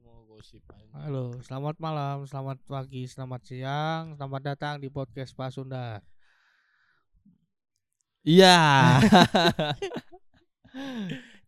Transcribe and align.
mau 0.00 0.24
gosip 0.26 0.62
aja. 0.72 0.88
Halo, 0.96 1.36
selamat 1.44 1.76
malam, 1.76 2.24
selamat 2.24 2.58
pagi, 2.64 3.04
selamat 3.04 3.40
siang, 3.44 4.02
selamat 4.16 4.42
datang 4.54 4.74
di 4.80 4.88
podcast 4.88 5.32
Pak 5.32 5.50
Sunda. 5.52 6.00
Iya. 8.20 9.00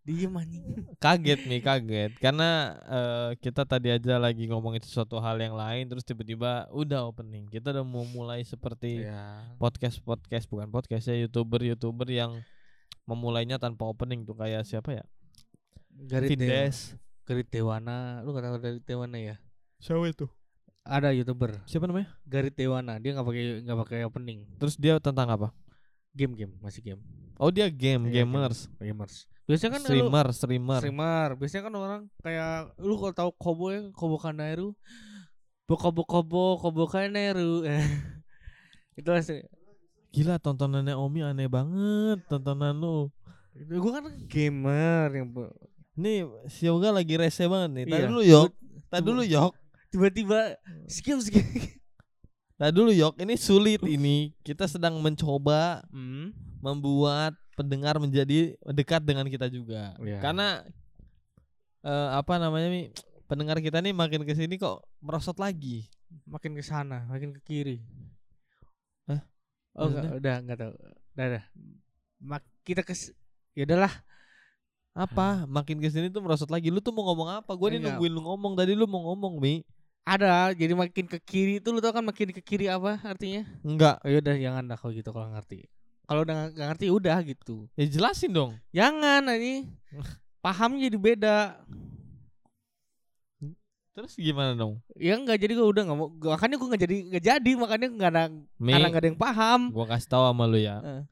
Diem 0.02 0.34
anjing. 0.34 0.66
kaget 0.98 1.40
nih, 1.46 1.60
kaget. 1.62 2.12
Karena 2.18 2.74
eh, 2.90 3.30
kita 3.38 3.62
tadi 3.62 3.94
aja 3.94 4.18
lagi 4.18 4.50
ngomongin 4.50 4.82
sesuatu 4.82 5.22
hal 5.22 5.38
yang 5.38 5.54
lain 5.54 5.86
terus 5.86 6.02
tiba-tiba 6.02 6.66
udah 6.74 7.06
opening. 7.06 7.46
Kita 7.46 7.70
udah 7.70 7.86
mau 7.86 8.02
mulai 8.02 8.42
seperti 8.42 9.06
Ya. 9.06 9.46
podcast-podcast 9.62 10.50
bukan 10.50 10.74
podcast 10.74 11.06
ya, 11.06 11.14
YouTuber-YouTuber 11.22 12.10
yang 12.10 12.42
memulainya 13.06 13.62
tanpa 13.62 13.86
opening 13.86 14.26
tuh 14.26 14.34
kayak 14.34 14.66
siapa 14.66 14.98
ya? 14.98 15.04
Garit 16.10 16.34
Vindes. 16.34 16.98
Garit 17.32 17.48
Dewana, 17.48 18.20
lu 18.20 18.36
gak 18.36 18.44
tahu 18.44 18.60
Garit 18.60 18.84
Dewana 18.84 19.16
ya? 19.16 19.36
Siapa 19.80 20.04
itu? 20.04 20.28
Ada 20.84 21.14
youtuber 21.16 21.62
Siapa 21.64 21.88
namanya? 21.88 22.12
Garit 22.28 22.52
Dewana, 22.52 23.00
dia 23.00 23.16
nggak 23.16 23.24
pakai 23.24 23.44
nggak 23.64 23.78
pakai 23.86 23.98
opening. 24.04 24.44
Terus 24.60 24.76
dia 24.76 25.00
tentang 25.00 25.24
apa? 25.26 25.48
Game-game, 26.12 26.52
masih 26.60 26.84
game. 26.84 27.00
Oh, 27.40 27.48
dia 27.48 27.72
game, 27.72 28.12
Iya, 28.12 28.22
gamers. 28.22 28.68
game. 28.76 28.92
Gamers. 28.92 29.14
Biasanya 29.48 29.72
kan 29.72 29.80
lu- 29.80 29.88
streamer, 29.88 30.26
streamer. 30.30 30.80
streamer. 30.84 31.28
Biasanya 31.34 31.62
kan 31.64 31.74
orang 31.74 32.02
kayak 32.20 32.76
lu 32.78 32.94
kalau 33.00 33.14
tahu 33.16 33.30
Kobo 33.34 33.64
ya, 33.72 33.80
Kobo 33.90 34.20
Kanairu. 34.20 34.76
Bokobo 35.64 36.04
Kobo, 36.04 36.60
Kobo 36.60 36.84
Kanairu. 36.84 37.64
Itu 38.98 39.08
masih 39.08 39.48
Gila 40.12 40.36
tontonannya 40.36 40.92
Omi 40.92 41.24
aneh 41.24 41.48
banget 41.48 42.20
tontonan 42.28 42.76
lu. 42.76 43.08
gue 43.56 43.90
kan 43.92 44.04
gamer 44.28 45.08
yang 45.12 45.28
Nih 45.92 46.24
si 46.48 46.64
Yoga 46.64 46.88
lagi 46.88 47.14
rese 47.20 47.44
banget 47.44 47.70
nih. 47.72 47.84
Tadi 47.84 48.00
Iya. 48.00 48.08
dulu 48.08 48.22
Yok. 48.24 48.50
Tadi 48.88 49.02
dulu 49.04 49.22
Yok. 49.24 49.52
tiba-tiba 49.92 50.38
skip 50.88 51.18
skip. 51.20 51.44
Tadi 52.56 52.72
dulu 52.72 52.90
Yok. 52.90 53.20
Ini 53.20 53.34
sulit 53.36 53.82
ini. 53.84 54.32
Kita 54.40 54.64
sedang 54.64 54.96
mencoba 54.98 55.84
Hmm. 55.92 56.32
membuat 56.62 57.36
pendengar 57.52 58.00
menjadi 58.00 58.56
dekat 58.72 59.04
dengan 59.04 59.28
kita 59.28 59.52
juga. 59.52 59.92
Iya. 60.00 60.22
Karena 60.22 60.64
eh, 61.82 62.08
apa 62.14 62.38
namanya 62.38 62.70
nih 62.70 62.94
pendengar 63.26 63.58
kita 63.58 63.82
nih 63.82 63.90
makin 63.90 64.22
ke 64.22 64.32
sini 64.32 64.54
kok 64.56 64.86
merosot 65.02 65.36
lagi. 65.36 65.90
Makin 66.24 66.54
ke 66.54 66.62
sana, 66.62 67.04
makin 67.10 67.34
ke 67.34 67.40
kiri. 67.42 67.82
Hah? 69.10 69.20
Oh, 69.74 69.88
enggak, 69.90 70.12
udah 70.14 70.34
enggak 70.38 70.58
tahu. 70.62 70.72
Udah, 71.12 71.26
udah. 71.26 71.44
Mak 72.22 72.42
kita 72.62 72.86
ke 72.86 72.94
ya 73.52 73.66
udahlah. 73.66 73.90
Apa? 74.92 75.48
Makin 75.48 75.80
ke 75.80 75.88
sini 75.88 76.12
tuh 76.12 76.20
merosot 76.20 76.48
lagi. 76.52 76.68
Lu 76.68 76.84
tuh 76.84 76.92
mau 76.92 77.08
ngomong 77.08 77.40
apa? 77.40 77.52
Gue 77.56 77.72
nih 77.72 77.80
Enggak. 77.80 77.96
nungguin 77.96 78.12
lu 78.12 78.22
ngomong. 78.24 78.52
Tadi 78.56 78.72
lu 78.76 78.84
mau 78.84 79.00
ngomong, 79.12 79.40
Mi. 79.40 79.64
Ada, 80.02 80.50
jadi 80.52 80.74
makin 80.74 81.06
ke 81.06 81.18
kiri 81.22 81.62
itu 81.62 81.70
lu 81.70 81.78
tau 81.78 81.94
kan 81.94 82.02
makin 82.02 82.34
ke 82.34 82.42
kiri 82.42 82.66
apa 82.66 82.98
artinya? 83.06 83.46
Enggak. 83.62 84.02
Ya 84.02 84.18
udah 84.18 84.34
jangan 84.34 84.62
dah 84.66 84.76
kalau 84.76 84.92
gitu 84.92 85.10
kalau 85.14 85.28
ngerti. 85.30 85.58
Kalau 86.10 86.20
udah 86.26 86.34
nggak 86.50 86.66
ngerti 86.74 86.86
udah 86.90 87.16
gitu. 87.22 87.70
Ya 87.78 87.86
jelasin 87.86 88.34
dong. 88.34 88.58
Jangan 88.74 89.30
ini. 89.38 89.70
Pahamnya 90.44 90.90
jadi 90.90 90.98
beda. 90.98 91.38
Terus 93.92 94.16
gimana 94.16 94.56
dong? 94.56 94.80
Ya 94.96 95.14
enggak 95.14 95.38
jadi 95.38 95.52
gue 95.52 95.68
udah 95.68 95.82
nggak 95.84 95.98
mau 96.00 96.08
makanya 96.10 96.56
gue 96.56 96.68
nggak 96.72 96.82
jadi 96.82 96.96
nggak 97.12 97.24
jadi 97.28 97.50
makanya 97.60 97.88
nggak 97.92 98.10
ada 98.10 98.24
Mi, 98.56 98.72
karena 98.72 98.88
nggak 98.88 99.02
ada 99.04 99.08
yang 99.12 99.20
paham. 99.20 99.60
gua 99.68 99.84
kasih 99.84 100.08
tahu 100.08 100.24
sama 100.32 100.44
lu 100.48 100.58
ya. 100.58 100.76
Eh. 100.80 101.02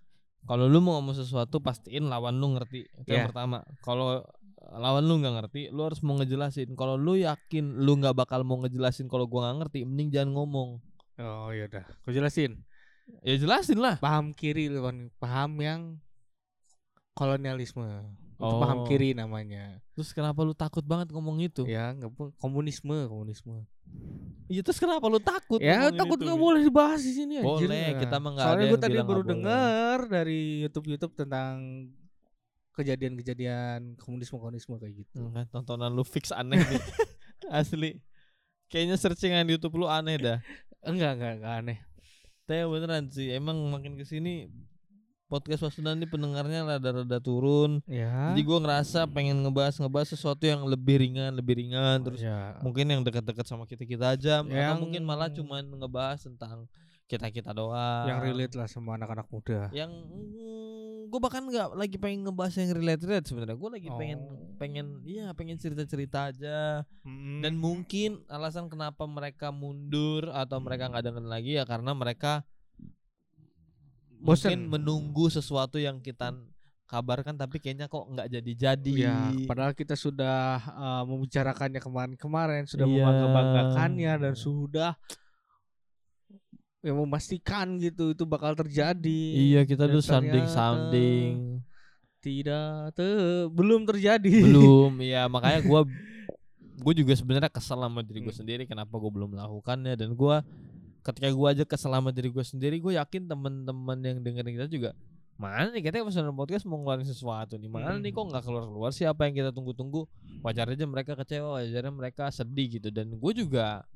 Kalau 0.45 0.67
lu 0.67 0.81
mau 0.81 0.99
ngomong 0.99 1.15
sesuatu 1.15 1.61
pastiin 1.61 2.09
lawan 2.09 2.37
lu 2.37 2.57
ngerti. 2.57 2.85
Itu 2.97 3.09
yang 3.09 3.25
Iya. 3.25 3.29
pertama. 3.31 3.59
Kalau 3.81 4.25
lawan 4.71 5.05
lu 5.05 5.19
nggak 5.19 5.35
ngerti, 5.37 5.63
lu 5.71 5.85
harus 5.85 6.01
mau 6.01 6.17
ngejelasin. 6.17 6.73
Kalau 6.75 6.95
lu 6.95 7.17
yakin 7.17 7.81
lu 7.81 7.97
nggak 7.97 8.17
bakal 8.17 8.41
mau 8.43 8.59
ngejelasin 8.59 9.07
kalau 9.07 9.27
gua 9.27 9.49
nggak 9.49 9.59
ngerti, 9.67 9.79
mending 9.85 10.09
jangan 10.11 10.31
ngomong. 10.35 10.81
Oh 11.21 11.53
ya 11.53 11.69
udah, 11.69 11.85
gue 11.85 12.13
jelasin. 12.13 12.65
Ya 13.21 13.37
jelasin 13.37 13.77
lah. 13.77 14.01
Paham 14.01 14.33
kiri 14.33 14.73
lawan 14.73 15.13
paham 15.19 15.61
yang 15.61 15.81
kolonialisme. 17.13 17.85
Itu 18.41 18.47
Oh. 18.49 18.57
paham 18.57 18.89
kiri 18.89 19.13
namanya. 19.13 19.85
Terus 19.93 20.17
kenapa 20.17 20.41
lu 20.41 20.57
takut 20.57 20.81
banget 20.81 21.13
ngomong 21.13 21.45
itu? 21.45 21.69
Ya, 21.69 21.93
nggak 21.93 22.09
komunisme, 22.41 23.05
komunisme. 23.05 23.69
Iya 24.51 24.67
terus 24.67 24.83
kenapa 24.83 25.07
lu 25.07 25.23
takut? 25.23 25.63
Ya, 25.63 25.95
takut 25.95 26.19
nggak 26.19 26.35
boleh 26.35 26.67
dibahas 26.67 26.99
di 27.07 27.15
sini 27.15 27.39
anjir. 27.39 27.71
Boleh, 27.71 27.95
Nah, 27.95 28.01
kita 28.03 28.17
mah 28.19 28.31
ada 28.35 28.43
Soalnya 28.43 28.67
gue 28.67 28.81
tadi 28.83 28.97
baru 28.99 29.23
dengar 29.23 29.99
dari 30.11 30.67
YouTube-YouTube 30.67 31.15
tentang 31.15 31.87
kejadian-kejadian 32.75 33.95
komunisme-komunisme 34.03 34.75
kayak 34.83 35.07
gitu. 35.07 35.23
Hmm, 35.23 35.31
kan, 35.39 35.47
tontonan 35.55 35.95
lu 35.95 36.03
fix 36.03 36.35
aneh 36.35 36.59
nih. 36.59 36.83
Asli. 37.63 38.03
Kayaknya 38.67 38.97
searchingan 38.99 39.47
di 39.47 39.55
YouTube 39.55 39.79
lu 39.79 39.87
aneh 39.87 40.19
dah. 40.19 40.39
Enggak, 40.83 41.15
enggak, 41.15 41.33
enggak 41.39 41.55
aneh. 41.63 41.79
Tapi 42.51 42.67
beneran 42.67 43.07
sih, 43.07 43.31
emang 43.31 43.55
makin 43.71 43.95
ke 43.95 44.03
sini 44.03 44.51
podcast 45.31 45.63
Pasundan 45.63 45.97
ini 45.97 46.11
pendengarnya 46.11 46.67
rada-rada 46.67 47.23
turun. 47.23 47.79
Ya. 47.87 48.35
Jadi 48.35 48.43
gue 48.43 48.59
ngerasa 48.59 49.07
pengen 49.07 49.47
ngebahas 49.47 49.79
ngebahas 49.79 50.11
sesuatu 50.11 50.43
yang 50.43 50.67
lebih 50.67 50.99
ringan, 50.99 51.31
lebih 51.39 51.63
ringan. 51.63 52.03
Terus 52.03 52.21
ya. 52.21 52.59
mungkin 52.61 52.91
yang 52.91 53.07
dekat-dekat 53.07 53.47
sama 53.47 53.63
kita 53.65 53.87
kita 53.87 54.19
aja, 54.19 54.43
atau 54.43 54.51
Yang- 54.51 54.81
mungkin 54.83 55.03
malah 55.07 55.31
cuman 55.31 55.63
ngebahas 55.71 56.27
tentang 56.27 56.67
kita 57.07 57.31
kita 57.31 57.51
doang. 57.51 58.07
yang 58.07 58.19
relate 58.19 58.55
lah 58.55 58.67
sama 58.67 58.95
anak-anak 58.95 59.27
muda. 59.31 59.67
Yang 59.71 59.91
gue 61.11 61.19
bahkan 61.19 61.43
nggak 61.43 61.75
lagi 61.75 61.99
pengen 61.99 62.23
ngebahas 62.23 62.55
yang 62.55 62.71
relate 62.71 63.03
relate 63.03 63.27
sebenarnya. 63.27 63.59
Gue 63.59 63.71
lagi 63.71 63.89
pengen 63.91 64.19
Oh. 64.23 64.55
pengen 64.63 64.87
iya 65.03 65.35
pengen 65.35 65.59
cerita 65.59 65.83
cerita 65.83 66.31
aja. 66.31 66.87
Dan 67.43 67.59
mungkin 67.59 68.23
alasan 68.31 68.71
kenapa 68.71 69.07
mereka 69.11 69.51
mundur 69.51 70.31
atau 70.31 70.63
mereka 70.63 70.87
nggak 70.87 71.03
dengerin 71.03 71.27
lagi 71.27 71.59
ya 71.59 71.67
karena 71.67 71.91
mereka 71.95 72.47
mungkin 74.21 74.29
Bosen. 74.61 74.61
menunggu 74.69 75.27
sesuatu 75.27 75.77
yang 75.77 75.99
kita 75.99 76.37
kabarkan 76.85 77.35
tapi 77.35 77.57
kayaknya 77.57 77.87
kok 77.87 78.05
nggak 78.05 78.29
jadi-jadi. 78.31 78.95
Ya, 78.97 79.17
padahal 79.45 79.73
kita 79.73 79.95
sudah 79.95 80.39
uh, 80.69 81.03
membicarakannya 81.05 81.79
kemarin-kemarin, 81.79 82.67
sudah 82.67 82.83
Iya. 82.83 82.95
membangga-banggakannya 82.99 84.13
dan 84.21 84.35
sudah 84.35 84.93
ya 86.81 86.93
memastikan 86.93 87.77
gitu 87.77 88.11
itu 88.11 88.25
bakal 88.25 88.53
terjadi. 88.55 89.23
Iya 89.31 89.61
kita 89.63 89.85
Dan 89.85 89.95
tuh 89.95 90.03
sounding 90.03 90.33
ternyata 90.43 90.57
sounding 90.57 91.33
Tidak 92.19 92.93
te 92.93 93.09
belum 93.49 93.85
terjadi. 93.87 94.33
belum 94.45 94.93
ya 95.13 95.25
makanya 95.27 95.61
gua 95.63 95.85
gue 96.75 96.95
juga 96.95 97.13
sebenarnya 97.13 97.49
kesel 97.49 97.77
sama 97.79 98.01
diri 98.01 98.21
gue 98.21 98.29
Hmm. 98.29 98.41
sendiri 98.41 98.65
kenapa 98.65 98.93
gue 98.93 99.11
belum 99.11 99.31
melakukannya 99.31 99.95
dan 99.95 100.13
gua 100.13 100.41
ketika 101.11 101.29
gua 101.35 101.53
aja 101.53 101.65
kesel 101.67 101.93
sama 101.93 102.15
diri 102.15 102.31
gue 102.31 102.45
sendiri 102.47 102.77
gue 102.79 102.95
yakin 102.97 103.27
teman-teman 103.27 103.99
yang 104.01 104.19
dengerin 104.23 104.55
kita 104.57 104.69
juga 104.71 104.91
mana 105.41 105.73
nih 105.73 105.81
kita 105.81 106.05
pas 106.05 106.13
podcast 106.37 106.69
mau 106.69 106.77
ngeluarin 106.85 107.09
sesuatu 107.09 107.57
nih? 107.57 107.73
Mana 107.73 107.97
Hmm. 107.97 108.05
nih 108.05 108.13
kok 108.13 108.29
nggak 108.29 108.45
keluar 108.45 108.69
keluar 108.69 108.91
sih 108.93 109.09
apa 109.09 109.25
yang 109.25 109.41
kita 109.41 109.57
tunggu-tunggu? 109.57 110.05
Wajar 110.45 110.69
aja 110.69 110.85
mereka 110.85 111.17
kecewa 111.17 111.57
wajarnya 111.57 111.89
mereka 111.97 112.29
sedih 112.29 112.77
gitu. 112.77 112.93
Dan 112.93 113.17
gue 113.17 113.33
juga 113.33 113.89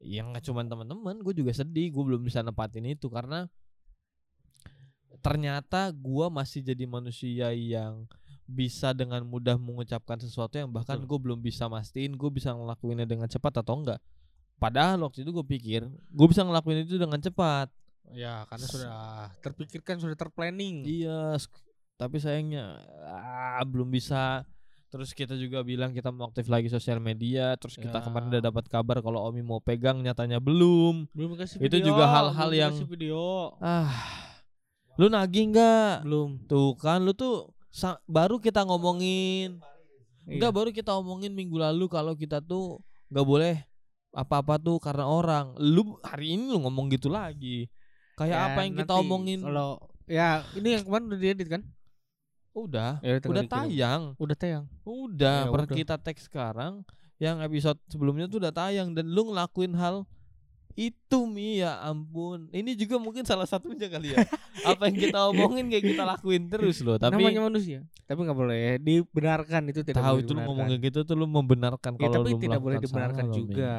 yang 0.00 0.32
nggak 0.32 0.48
cuma 0.48 0.64
teman-teman 0.64 1.20
gue 1.20 1.34
juga 1.36 1.52
sedih 1.52 1.92
gue 1.92 2.02
belum 2.08 2.24
bisa 2.24 2.40
nepatin 2.40 2.88
itu 2.88 3.12
karena 3.12 3.52
ternyata 5.18 5.90
gua 5.90 6.30
masih 6.30 6.62
jadi 6.62 6.86
manusia 6.86 7.50
yang 7.52 8.06
bisa 8.48 8.96
dengan 8.96 9.26
mudah 9.28 9.60
mengucapkan 9.60 10.16
sesuatu 10.16 10.56
yang 10.56 10.72
bahkan 10.72 10.96
gue 11.04 11.18
belum 11.20 11.42
bisa 11.42 11.68
mastiin 11.68 12.16
gue 12.16 12.30
bisa 12.32 12.54
ngelakuinnya 12.56 13.04
dengan 13.04 13.28
cepat 13.28 13.60
atau 13.60 13.76
enggak 13.76 14.00
padahal 14.58 14.98
waktu 15.00 15.22
itu 15.22 15.30
gue 15.30 15.46
pikir 15.48 15.82
gue 15.88 16.26
bisa 16.26 16.42
ngelakuin 16.42 16.82
itu 16.82 16.96
dengan 16.96 17.18
cepat 17.18 17.70
Ya, 18.08 18.48
karena 18.48 18.64
sudah 18.64 18.96
terpikirkan, 19.38 20.00
sudah 20.00 20.16
terplanning. 20.16 20.80
iya 20.82 21.36
tapi 21.94 22.16
sayangnya 22.16 22.80
ah, 23.04 23.60
belum 23.62 23.84
bisa 23.86 24.48
terus 24.88 25.12
kita 25.12 25.34
juga 25.34 25.60
bilang 25.60 25.92
kita 25.92 26.08
mau 26.08 26.26
aktif 26.26 26.48
lagi 26.48 26.66
sosial 26.66 26.96
media 26.98 27.52
terus 27.54 27.76
kita 27.76 27.92
Ya. 27.92 28.00
kemarin 28.00 28.30
udah 28.30 28.40
dapat 28.42 28.64
kabar 28.66 28.98
kalau 28.98 29.20
Omi 29.22 29.42
mau 29.42 29.60
pegang 29.60 30.00
nyatanya 30.00 30.38
belum 30.38 31.04
Belum 31.12 31.36
kasih 31.36 31.60
Itu 31.60 31.76
video. 31.76 31.92
juga 31.92 32.08
hal-hal 32.08 32.48
yang- 32.50 32.72
kasih 32.72 32.88
video. 32.88 33.52
ah 33.58 33.92
lu 34.96 35.06
nagih 35.06 35.52
nggak 35.52 36.08
Belum. 36.08 36.40
tuh 36.46 36.72
kan 36.74 36.98
lu 36.98 37.12
tuh 37.12 37.44
sa- 37.68 38.00
baru 38.04 38.40
kita 38.40 38.64
ngomongin 38.64 39.60
Enggak 40.24 40.48
Iya. 40.48 40.56
baru 40.56 40.70
kita 40.70 40.92
omongin 40.94 41.30
minggu 41.30 41.56
lalu 41.56 41.84
kalau 41.86 42.12
kita 42.12 42.40
tuh 42.40 42.80
nggak 43.06 43.26
boleh 43.26 43.67
apa-apa 44.12 44.56
tuh 44.58 44.78
karena 44.80 45.04
orang. 45.04 45.54
Lu 45.60 45.96
hari 46.00 46.34
ini 46.36 46.52
lu 46.52 46.64
ngomong 46.64 46.88
gitu 46.92 47.08
lagi. 47.12 47.68
Kayak 48.18 48.34
Ya, 48.34 48.46
apa 48.50 48.60
yang 48.66 48.74
kita 48.74 48.92
omongin? 48.98 49.40
Kalau 49.44 49.78
ya 50.08 50.42
ini 50.56 50.74
yang 50.74 50.82
kemarin 50.82 51.04
udah 51.12 51.20
diedit 51.20 51.48
kan? 51.48 51.62
Udah, 52.56 52.98
Ya, 53.06 53.22
udah 53.22 53.44
tayang. 53.46 54.02
Udah 54.18 54.36
tayang. 54.36 54.64
Udah, 54.82 55.46
Ya, 55.46 55.52
per 55.52 55.62
udah. 55.62 55.76
kita 55.78 55.94
tag 56.00 56.18
sekarang 56.18 56.82
yang 57.22 57.38
episode 57.38 57.78
sebelumnya 57.86 58.26
tuh 58.26 58.42
udah 58.42 58.50
tayang 58.50 58.94
dan 58.94 59.06
lu 59.06 59.30
ngelakuin 59.30 59.74
hal 59.78 60.02
itu 60.78 61.18
mi 61.26 61.58
ya 61.58 61.82
ampun. 61.82 62.46
Ini 62.54 62.78
juga 62.78 63.02
mungkin 63.02 63.26
salah 63.26 63.50
satunya 63.50 63.90
kali 63.90 64.14
ya. 64.14 64.22
Apa 64.62 64.86
yang 64.86 64.94
kita 65.10 65.26
omongin 65.26 65.66
kayak 65.66 65.82
kita 65.90 66.06
lakuin 66.06 66.46
terus 66.46 66.78
loh 66.86 66.94
tapi 67.02 67.18
namanya 67.18 67.50
manusia. 67.50 67.82
Tapi 68.06 68.18
nggak 68.22 68.38
boleh 68.38 68.78
dibenarkan 68.78 69.74
itu 69.74 69.82
tidak 69.82 70.06
tahu 70.06 70.22
itu 70.22 70.30
lu 70.30 70.38
dibenarkan. 70.38 70.46
ngomong 70.46 70.66
kayak 70.70 70.82
gitu 70.86 70.98
tuh 71.02 71.14
lu 71.18 71.26
membenarkan 71.26 71.92
Ya, 71.98 72.06
kalau 72.06 72.14
tapi 72.14 72.30
lu 72.30 72.38
tidak 72.38 72.60
boleh 72.62 72.78
dibenarkan 72.78 73.24
salah 73.26 73.34
juga. 73.34 73.74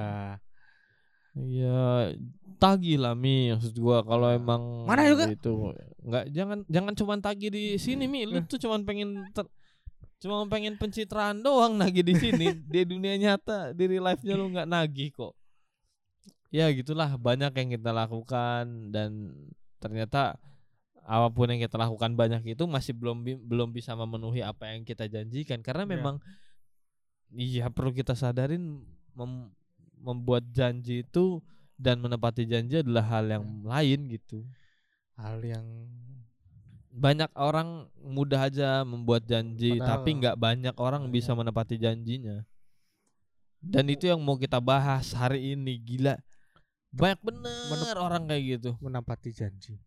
Iya, 1.39 2.11
tagih 2.59 2.99
lah 2.99 3.15
mi 3.15 3.55
maksud 3.55 3.79
gua. 3.79 4.03
Kalau 4.03 4.27
emang 4.35 4.83
Mana 4.83 5.07
juga? 5.07 5.31
itu 5.31 5.71
nggak 6.03 6.25
jangan 6.35 6.57
jangan 6.67 6.93
cuman 6.99 7.17
tagih 7.23 7.47
di 7.47 7.79
sini 7.79 8.11
mi. 8.11 8.27
Lu 8.27 8.43
tuh 8.43 8.59
cuman 8.59 8.83
pengen 8.83 9.23
ter- 9.31 9.47
cuma 10.19 10.43
pengen 10.51 10.75
pencitraan 10.75 11.39
doang 11.39 11.79
nagih 11.79 12.03
di 12.03 12.11
sini. 12.19 12.51
Di 12.75 12.83
dunia 12.83 13.15
nyata 13.15 13.71
di 13.71 13.87
real 13.87 14.03
life-nya 14.03 14.35
lu 14.35 14.51
nggak 14.51 14.67
nagih 14.67 15.15
kok 15.15 15.38
ya 16.49 16.65
gitulah 16.73 17.13
banyak 17.15 17.53
yang 17.53 17.69
kita 17.77 17.93
lakukan 17.93 18.89
dan 18.89 19.33
ternyata 19.77 20.35
apa 21.05 21.27
pun 21.33 21.49
yang 21.49 21.57
kita 21.57 21.77
lakukan 21.77 22.13
banyak 22.13 22.53
itu 22.53 22.69
masih 22.69 22.93
belum 22.93 23.25
belum 23.49 23.69
bisa 23.73 23.97
memenuhi 23.97 24.45
apa 24.45 24.73
yang 24.73 24.85
kita 24.85 25.09
janjikan. 25.09 25.61
Karena 25.61 25.85
Iya. 25.85 25.91
memang 25.97 26.15
iya 27.33 27.65
perlu 27.69 27.89
kita 27.89 28.13
sadarin 28.13 28.81
mem- 29.13 29.49
membuat 29.99 30.45
janji 30.53 31.01
itu 31.01 31.41
dan 31.75 31.97
menepati 31.99 32.45
janji 32.45 32.81
adalah 32.81 33.05
hal 33.09 33.25
yang 33.25 33.45
lain 33.65 34.05
gitu. 34.09 34.45
Hal 35.17 35.41
yang 35.41 35.65
banyak 36.89 37.29
orang 37.37 37.89
mudah 38.01 38.49
aja 38.49 38.81
membuat 38.83 39.25
janji 39.25 39.77
Padahal- 39.77 39.89
tapi 40.01 40.09
nggak 40.17 40.37
banyak 40.37 40.75
orang 40.77 41.03
Iya. 41.07 41.11
bisa 41.13 41.31
menepati 41.33 41.75
janjinya. 41.77 42.45
Dan 43.59 43.91
itu 43.91 44.07
yang 44.07 44.21
mau 44.21 44.39
kita 44.39 44.61
bahas 44.61 45.11
hari 45.11 45.51
ini 45.53 45.75
gila 45.75 46.15
banyak 46.89 47.19
bener 47.21 47.95
orang 48.01 48.23
kayak 48.25 48.43
gitu. 48.57 48.71
Menempati 48.81 49.29
janji. 49.29 49.77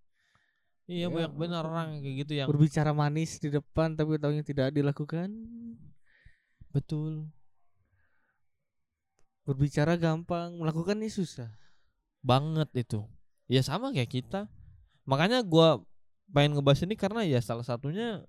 Iya 0.91 1.07
Ya, 1.07 1.15
banyak 1.15 1.33
bener 1.39 1.63
orang 1.63 1.89
kayak 2.03 2.17
gitu 2.27 2.33
yang 2.35 2.47
berbicara 2.51 2.91
manis 2.91 3.39
di 3.39 3.49
depan 3.51 3.95
tapi 3.95 4.19
tahunya 4.19 4.43
tidak 4.43 4.75
dilakukan. 4.75 5.31
Betul. 6.75 7.31
Berbicara 9.47 9.99
gampang 9.99 10.59
melakukannya 10.59 11.11
susah. 11.11 11.51
Banget 12.23 12.71
itu. 12.79 13.03
Ya 13.51 13.63
sama 13.63 13.91
kayak 13.91 14.11
kita. 14.11 14.51
Makanya 15.07 15.43
gua 15.43 15.83
pengen 16.31 16.59
ngebahas 16.59 16.87
ini 16.87 16.95
karena 16.95 17.27
ya 17.27 17.43
salah 17.43 17.67
satunya 17.67 18.23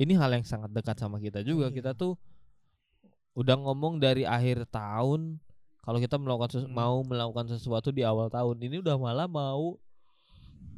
ini 0.00 0.16
hal 0.16 0.32
yang 0.32 0.44
sangat 0.44 0.72
dekat 0.72 0.96
sama 0.96 1.20
kita 1.20 1.44
juga. 1.44 1.68
Iya. 1.68 1.76
kita 1.76 1.90
tuh 1.92 2.16
udah 3.36 3.56
ngomong 3.56 4.00
dari 4.00 4.24
akhir 4.24 4.68
tahun 4.72 5.38
kalau 5.80 5.96
kita 5.96 6.14
melakukan 6.14 6.50
sesu- 6.50 6.66
Hmm. 6.66 6.76
mau 6.76 6.96
melakukan 7.00 7.46
sesuatu 7.48 7.88
di 7.88 8.02
awal 8.02 8.28
tahun 8.28 8.56
ini 8.58 8.78
udah 8.78 8.96
malah 8.96 9.24
mau 9.24 9.76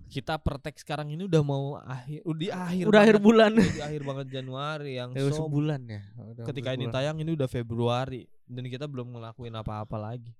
kita 0.06 0.37
pertek 0.37 0.76
sekarang 0.76 1.08
ini 1.08 1.25
udah 1.25 1.40
mau 1.40 1.75
akhir 1.78 2.20
udah 2.22 2.37
di 2.37 2.49
akhir 2.49 2.84
udah 2.84 3.00
akhir 3.00 3.16
bulan 3.19 3.50
udah 3.54 3.64
di 3.66 3.81
akhir 3.82 4.02
banget 4.02 4.26
Januari 4.31 4.93
yang 4.94 5.10
ya, 5.10 5.25
sebulan 5.26 5.81
ya 5.87 6.02
Udah 6.31 6.44
ketika 6.44 6.70
ini 6.70 6.84
sebulan. 6.84 6.94
tayang 6.94 7.16
ini 7.19 7.31
udah 7.32 7.49
Februari 7.49 8.22
dan 8.44 8.64
kita 8.66 8.84
belum 8.84 9.08
ngelakuin 9.10 9.54
apa-apa 9.54 9.96
lagi. 9.96 10.37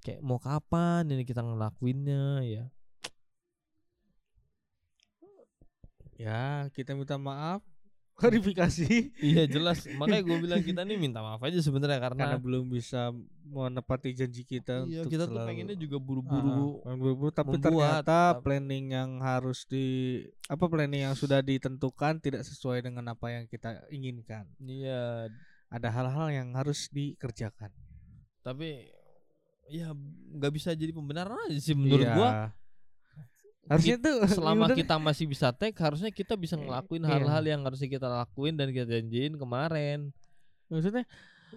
Kayak 0.00 0.18
mau 0.20 0.34
kapan 0.36 1.04
ini 1.06 1.22
kita 1.22 1.40
ngelakuinnya 1.40 2.24
ya. 2.42 2.64
ya 6.14 6.42
kita 6.70 6.94
minta 6.94 7.16
maaf 7.16 7.60
klarifikasi 8.22 8.86
iya 9.20 9.44
jelas. 9.44 9.82
Makanya 9.90 10.22
gue 10.22 10.38
bilang 10.38 10.62
kita 10.62 10.80
nih 10.82 10.96
minta 10.96 11.18
maaf 11.18 11.42
aja 11.42 11.58
sebenarnya 11.58 11.98
karena, 11.98 12.22
karena 12.22 12.38
belum 12.38 12.64
bisa 12.66 13.10
menepati 13.42 14.14
janji 14.14 14.42
kita 14.42 14.86
iya, 14.86 15.02
untuk 15.02 15.10
kita 15.10 15.24
tuh 15.26 15.34
selalu- 15.34 15.48
pengennya 15.50 15.76
juga 15.76 15.96
Ah, 15.96 16.04
buru-buru. 16.04 16.68
tapi 17.34 17.50
membuat, 17.52 18.06
ternyata 18.06 18.20
planning 18.38 18.86
yang 18.88 19.10
harus 19.18 19.66
di 19.66 19.86
apa 20.46 20.64
planning 20.64 21.02
yang 21.04 21.14
sudah 21.14 21.40
ditentukan 21.40 22.16
tidak 22.18 22.42
sesuai 22.42 22.80
dengan 22.80 23.10
apa 23.10 23.26
yang 23.28 23.44
kita 23.44 23.82
inginkan 23.88 24.46
Iya, 24.56 25.28
ada 25.68 25.88
hal-hal 25.90 26.28
yang 26.30 26.48
harus 26.54 26.86
dikerjakan 26.88 27.74
tapi 28.40 28.90
ya 29.66 29.94
nggak 30.32 30.52
bisa 30.52 30.72
jadi 30.72 30.90
pembenaran 30.90 31.38
aja 31.46 31.56
sih 31.56 31.72
menurut 31.72 32.04
Iya. 32.04 32.14
gua. 32.14 32.30
Harusnya 33.72 33.96
tuh 33.96 34.16
Selama 34.36 34.68
udah- 34.68 34.76
kita 34.76 34.96
masih 34.96 35.24
bisa 35.24 35.48
tag, 35.50 35.72
harusnya 35.72 36.12
kita 36.12 36.36
bisa 36.36 36.54
ngelakuin 36.54 37.02
Iya. 37.02 37.10
hal-hal 37.16 37.44
yang 37.48 37.60
harusnya 37.64 37.88
kita 37.88 38.06
lakuin 38.06 38.54
dan 38.54 38.68
kita 38.68 38.86
janjiin 38.86 39.34
kemarin. 39.34 40.12
maksudnya? 40.68 41.04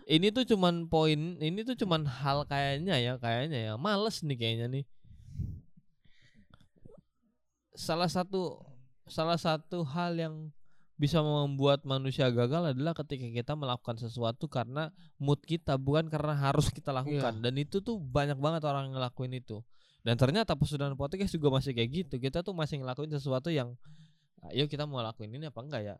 Ini 0.05 0.27
tuh 0.29 0.43
cuman 0.43 0.87
poin 0.87 1.39
ini 1.39 1.63
tuh 1.63 1.75
cuman 1.75 2.03
hal 2.03 2.43
kayaknya 2.43 2.99
ya 2.99 3.13
kayaknya 3.15 3.59
ya. 3.59 3.73
Males 3.75 4.19
nih 4.21 4.35
kayaknya 4.35 4.67
nih. 4.69 4.83
Salah 7.75 8.07
satu 8.07 8.59
salah 9.05 9.35
satu 9.35 9.83
hal 9.83 10.15
yang 10.15 10.35
bisa 10.95 11.19
membuat 11.19 11.83
manusia 11.83 12.31
gagal 12.31 12.71
adalah 12.71 12.95
ketika 12.95 13.27
kita 13.27 13.53
melakukan 13.53 13.99
sesuatu 13.99 14.47
karena 14.47 14.95
mood 15.15 15.43
kita 15.43 15.75
bukan 15.75 16.07
karena 16.07 16.31
harus 16.33 16.71
kita 16.71 16.95
lakukan. 16.95 17.43
Dan 17.43 17.55
itu 17.55 17.83
tuh 17.83 17.99
banyak 17.99 18.39
banget 18.39 18.63
orang 18.63 18.91
yang 18.91 18.99
ngelakuin 18.99 19.35
itu 19.35 19.59
dan 20.05 20.21
ternyata 20.21 20.53
pesudahan 20.53 20.93
podcast 20.93 21.33
juga 21.33 21.49
masih 21.49 21.73
kayak 21.73 21.89
gitu. 21.89 22.15
Kita 22.21 22.45
tuh 22.45 22.53
masih 22.53 22.77
ngelakuin 22.77 23.09
sesuatu 23.09 23.49
yang 23.49 23.73
ayo 24.53 24.69
kita 24.69 24.85
mau 24.85 25.01
lakuin 25.01 25.33
ini 25.33 25.49
apa 25.49 25.65
enggak 25.65 25.81
ya? 25.81 25.95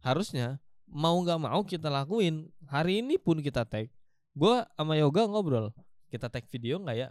Harusnya 0.00 0.64
mau 0.88 1.20
nggak 1.20 1.36
mau 1.36 1.60
kita 1.60 1.92
lakuin 1.92 2.48
hari 2.64 3.04
ini 3.04 3.20
pun 3.20 3.44
kita 3.44 3.68
tag. 3.68 3.92
Gue 4.32 4.64
sama 4.80 4.96
yoga 4.96 5.28
ngobrol 5.28 5.76
kita 6.08 6.32
tag 6.32 6.48
video 6.48 6.80
nggak 6.80 6.96
ya? 6.96 7.08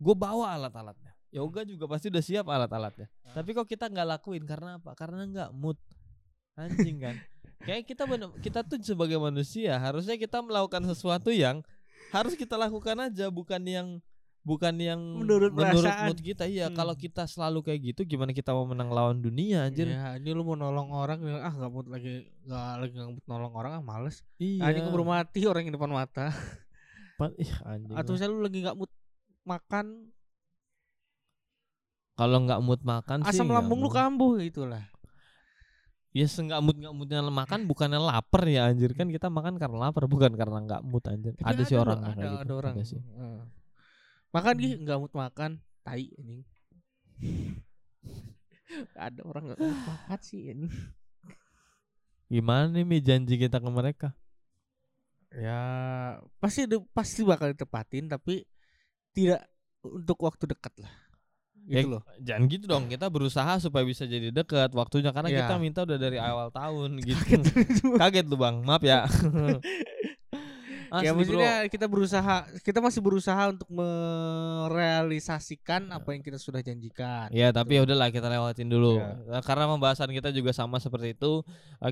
Gue 0.00 0.16
bawa 0.16 0.56
alat-alatnya. 0.56 1.12
Yoga 1.28 1.60
juga 1.68 1.92
pasti 1.92 2.08
udah 2.08 2.24
siap 2.24 2.48
alat-alatnya. 2.48 3.12
Tapi 3.36 3.52
kok 3.52 3.68
kita 3.68 3.92
nggak 3.92 4.08
lakuin? 4.16 4.48
Karena 4.48 4.80
apa? 4.80 4.96
Karena 4.96 5.28
nggak 5.28 5.50
mood. 5.52 5.76
Anjing 6.56 7.04
kan? 7.04 7.20
Kayak 7.68 7.84
kita 7.84 8.08
bener, 8.08 8.32
kita 8.40 8.64
tuh 8.64 8.80
sebagai 8.80 9.20
manusia 9.20 9.76
harusnya 9.76 10.16
kita 10.16 10.40
melakukan 10.40 10.88
sesuatu 10.88 11.28
yang 11.28 11.60
harus 12.16 12.32
kita 12.32 12.56
lakukan 12.56 12.96
aja 12.96 13.28
bukan 13.28 13.60
yang 13.64 13.88
bukan 14.44 14.76
yang 14.76 15.00
Menurut 15.00 15.56
perasaan. 15.56 16.12
mood 16.12 16.20
kita 16.20 16.44
iya 16.44 16.68
Hmm. 16.68 16.76
kalau 16.76 16.92
kita 16.92 17.24
selalu 17.24 17.64
kayak 17.64 17.80
gitu 17.96 18.00
gimana 18.04 18.36
kita 18.36 18.52
mau 18.52 18.68
menang 18.68 18.92
lawan 18.92 19.16
dunia 19.24 19.64
anjir 19.64 19.88
ya 19.88 20.20
ini 20.20 20.30
lu 20.36 20.44
mau 20.44 20.52
nolong 20.52 20.92
orang 20.92 21.18
ah 21.40 21.48
nggak 21.48 21.70
mau 21.72 21.80
lagi 21.88 22.28
nggak 22.44 22.68
lagi 22.76 22.92
nggak 22.92 23.10
mood 23.16 23.24
nolong 23.24 23.52
orang 23.56 23.72
ah 23.80 23.82
males 23.82 24.20
iya 24.36 24.68
ah, 24.68 24.68
ini 24.68 24.84
keburu 24.84 25.08
mati 25.08 25.48
orang 25.48 25.64
yang 25.64 25.72
di 25.72 25.76
depan 25.80 25.92
mata 25.96 26.28
ih, 27.40 27.52
anjing 27.64 27.96
atau 27.96 28.10
misalnya 28.12 28.32
lu 28.36 28.42
lagi 28.44 28.58
nggak 28.60 28.76
mood 28.76 28.92
makan 29.48 29.86
kalau 32.14 32.38
nggak 32.44 32.60
mood 32.60 32.80
makan 32.84 33.18
sih 33.24 33.32
asam 33.32 33.48
nggak 33.48 33.64
lambung 33.64 33.80
lu 33.80 33.88
kambuh 33.88 34.36
gitulah 34.44 34.84
Ya 36.14 36.30
senggak 36.30 36.62
mood 36.62 36.78
nggak 36.78 36.94
moodnya 36.94 37.26
makan 37.26 37.66
bukannya 37.66 37.98
lapar 37.98 38.46
ya 38.46 38.70
anjir 38.70 38.94
kan 38.94 39.10
kita 39.10 39.26
makan 39.26 39.58
karena 39.58 39.90
lapar 39.90 40.06
bukan 40.06 40.30
karena 40.38 40.62
nggak 40.62 40.82
mood 40.86 41.02
anjir. 41.10 41.34
Tapi 41.34 41.42
ada 41.42 41.62
sih 41.66 41.74
orang 41.74 41.98
ada, 42.06 42.14
kayak 42.14 42.30
gitu. 42.30 42.42
ada 42.46 42.52
orang 42.54 42.74
Ada 42.78 42.84
sih. 42.86 43.00
Heeh. 43.02 43.63
Makan 44.34 44.54
gih 44.58 44.74
nggak 44.82 44.98
mood 44.98 45.14
makan 45.14 45.50
tai 45.80 46.10
ini 46.10 46.42
ada 48.98 49.20
orang 49.22 49.42
nggak 49.48 49.60
mood 49.60 49.82
makan 49.86 50.18
sih 50.20 50.50
ini 50.50 50.68
Gimana 52.24 52.66
nih 52.66 52.82
Mi 52.82 52.98
janji 52.98 53.36
kita 53.36 53.60
ke 53.60 53.70
mereka? 53.70 54.08
ya 55.34 55.58
pasti 56.38 56.62
pasti 56.90 57.26
bakal 57.26 57.50
ditepatin 57.50 58.06
tapi 58.06 58.46
tidak 59.10 59.42
untuk 59.82 60.22
waktu 60.22 60.46
dekat 60.46 60.70
lah 60.78 60.90
gitu 61.66 61.74
Ya, 61.74 61.80
loh 61.82 62.02
Jangan 62.20 62.44
gitu 62.46 62.64
dong. 62.68 62.86
Kita 62.86 63.08
berusaha 63.08 63.56
supaya 63.56 63.82
bisa 63.82 64.04
jadi 64.04 64.28
dekat 64.30 64.70
waktunya 64.76 65.10
karena 65.10 65.32
Ya. 65.32 65.38
kita 65.42 65.56
minta 65.56 65.80
udah 65.82 65.96
dari 65.96 66.20
awal 66.20 66.52
tahun 66.52 67.00
gitu. 67.08 67.40
Kaget 67.96 68.26
lu 68.28 68.36
bang, 68.36 68.60
maaf 68.62 68.84
ya. 68.84 69.08
Asli, 70.94 71.04
ya 71.04 71.10
bro. 71.10 71.18
maksudnya 71.18 71.54
kita 71.66 71.86
berusaha 71.86 72.34
kita 72.60 72.78
masih 72.78 73.00
berusaha 73.00 73.42
untuk 73.50 73.66
merealisasikan 74.64 75.90
apa 75.90 76.08
yang 76.10 76.22
kita 76.22 76.36
sudah 76.36 76.60
janjikan 76.60 77.28
Ya 77.30 77.50
tapi 77.50 77.74
ya 77.74 77.82
udahlah 77.82 78.08
kita 78.08 78.26
lewatin 78.26 78.68
dulu 78.68 78.96
Ya. 78.96 79.18
Karena 79.40 79.66
pembahasan 79.66 80.08
kita 80.08 80.30
juga 80.30 80.50
sama 80.50 80.78
seperti 80.78 81.12
itu 81.12 81.42
Eh, 81.80 81.90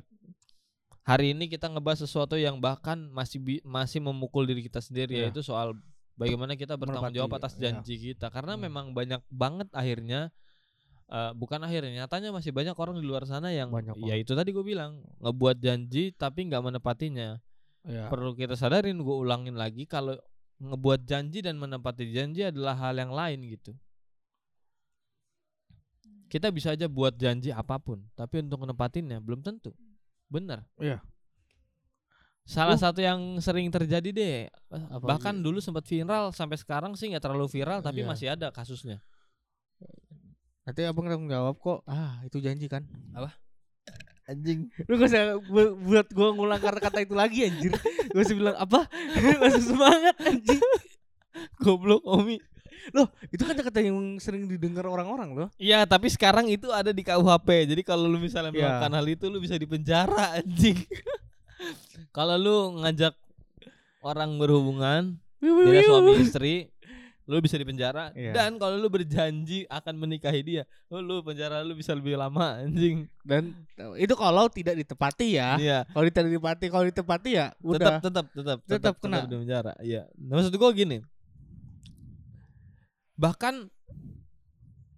Hari 1.02 1.34
ini 1.34 1.50
kita 1.50 1.66
ngebahas 1.66 1.98
sesuatu 2.00 2.38
yang 2.38 2.56
bahkan 2.56 3.10
masih 3.10 3.42
masih 3.62 3.98
memukul 3.98 4.46
diri 4.46 4.62
kita 4.62 4.78
sendiri 4.78 5.18
Ya. 5.18 5.26
Yaitu 5.26 5.42
soal 5.42 5.74
bagaimana 6.14 6.54
kita 6.54 6.76
bertanggung 6.76 7.10
jawab 7.12 7.34
atas 7.36 7.56
ya. 7.56 7.74
janji 7.74 7.98
kita 8.04 8.30
Karena 8.30 8.54
Hmm. 8.54 8.62
memang 8.62 8.86
banyak 8.92 9.18
banget 9.28 9.66
akhirnya 9.72 10.30
eh, 11.08 11.32
Bukan 11.34 11.58
akhirnya, 11.58 11.90
nyatanya 11.98 12.30
masih 12.30 12.50
banyak 12.50 12.72
orang 12.72 12.96
di 12.96 13.02
luar 13.02 13.26
sana 13.26 13.50
yang 13.50 13.68
Banyak 13.68 13.98
Ya 14.00 14.14
itu 14.14 14.32
tadi 14.32 14.48
gue 14.48 14.62
bilang 14.62 15.02
Ngebuat 15.18 15.58
janji 15.58 16.14
tapi 16.14 16.46
nggak 16.46 16.62
menepatinya 16.62 17.42
ya. 17.86 18.06
Perlu 18.10 18.34
kita 18.34 18.54
sadarin, 18.54 18.98
gue 19.02 19.16
ulangin 19.16 19.54
lagi 19.58 19.86
Kalau 19.86 20.14
ngebuat 20.62 21.02
janji 21.06 21.42
dan 21.42 21.58
menepati 21.58 22.06
janji 22.14 22.46
adalah 22.46 22.78
hal 22.78 22.94
yang 22.94 23.10
lain 23.10 23.42
gitu 23.50 23.74
kita 26.32 26.48
bisa 26.48 26.72
aja 26.72 26.88
buat 26.88 27.12
janji 27.20 27.52
apa 27.52 27.76
pun, 27.76 28.00
tapi 28.16 28.40
untuk 28.40 28.64
menepatinnya 28.64 29.20
belum 29.20 29.44
tentu. 29.44 29.76
Bener. 30.32 30.64
Salah 32.48 32.80
Uh. 32.80 32.80
satu 32.80 33.04
yang 33.04 33.36
sering 33.36 33.68
terjadi 33.68 34.08
deh. 34.08 34.36
Apa 34.72 35.12
Bahkan 35.12 35.44
dulu 35.44 35.60
sempat 35.60 35.84
viral 35.84 36.32
sampai 36.32 36.56
sekarang 36.56 36.96
sih 36.96 37.12
nggak 37.12 37.20
terlalu 37.20 37.52
viral 37.52 37.84
tapi 37.84 38.00
Iya. 38.00 38.08
masih 38.08 38.26
ada 38.32 38.48
kasusnya. 38.48 39.04
Nanti 40.64 40.80
abang 40.88 41.04
tanggung 41.04 41.28
jawab 41.28 41.60
kok. 41.60 41.84
Ah, 41.84 42.24
itu 42.24 42.40
janji 42.40 42.64
kan. 42.64 42.88
Anjing. 44.32 44.72
Lu 44.88 44.96
gak 44.96 45.08
usah 45.08 45.22
bu- 45.38 45.76
buat 45.78 46.08
gua 46.08 46.32
ngulang 46.32 46.56
kata-kata 46.58 46.98
itu 47.00 47.12
lagi 47.12 47.44
anjir. 47.44 47.76
Gua 48.08 48.20
usah 48.20 48.32
bilang 48.32 48.56
apa? 48.56 48.88
Masih 49.42 49.62
semangat 49.62 50.16
anjing. 50.18 50.62
Goblok 51.58 52.00
Omi. 52.02 52.40
Loh, 52.90 53.06
itu 53.28 53.38
kan 53.38 53.54
kata 53.54 53.78
yang 53.78 53.94
sering 54.18 54.48
didengar 54.48 54.82
orang-orang 54.84 55.30
loh. 55.30 55.48
Iya, 55.54 55.84
tapi 55.84 56.10
sekarang 56.10 56.50
itu 56.50 56.66
ada 56.68 56.90
di 56.90 57.00
KUHP. 57.00 57.70
Jadi 57.70 57.82
kalau 57.82 58.10
lu 58.10 58.18
misalnya 58.18 58.50
Iya. 58.50 58.58
melakukan 58.58 58.92
hal 58.96 59.06
itu 59.06 59.24
lu 59.28 59.38
bisa 59.38 59.54
dipenjara 59.54 60.42
anjing. 60.42 60.82
kalau 62.16 62.34
lu 62.34 62.56
ngajak 62.82 63.14
orang 64.02 64.34
berhubungan 64.34 65.14
tidak 65.38 65.82
suami 65.84 66.12
istri, 66.18 66.54
lu 67.24 67.38
bisa 67.38 67.54
dipenjara 67.54 68.10
Iya. 68.12 68.32
dan 68.32 68.56
kalau 68.56 68.74
lu 68.74 68.88
berjanji 68.88 69.62
akan 69.66 69.94
menikahi 69.96 70.42
dia, 70.42 70.62
lu, 70.86 70.98
lu 70.98 71.14
penjara 71.20 71.60
lu 71.60 71.72
bisa 71.72 71.92
lebih 71.92 72.14
lama 72.14 72.58
anjing. 72.58 73.06
Dan 73.22 73.54
itu 73.94 74.10
kalau 74.12 74.46
tidak 74.46 74.74
ditepati 74.76 75.28
ya. 75.32 75.54
Iya. 75.54 75.78
Kalau 75.86 76.02
tidak 76.04 76.24
ditepati, 76.28 76.64
kalau 76.66 76.84
ditepati 76.84 77.30
ya 77.32 77.46
Tetap 77.54 77.92
tetap 78.00 78.26
tetap 78.28 78.58
Tetap 78.64 78.94
kena. 78.98 79.22
di 79.22 79.38
penjara. 79.38 79.72
Iya. 79.78 80.10
Nah, 80.16 80.34
maksud 80.36 80.50
gua 80.52 80.70
gini. 80.70 80.98
Bahkan 83.14 83.70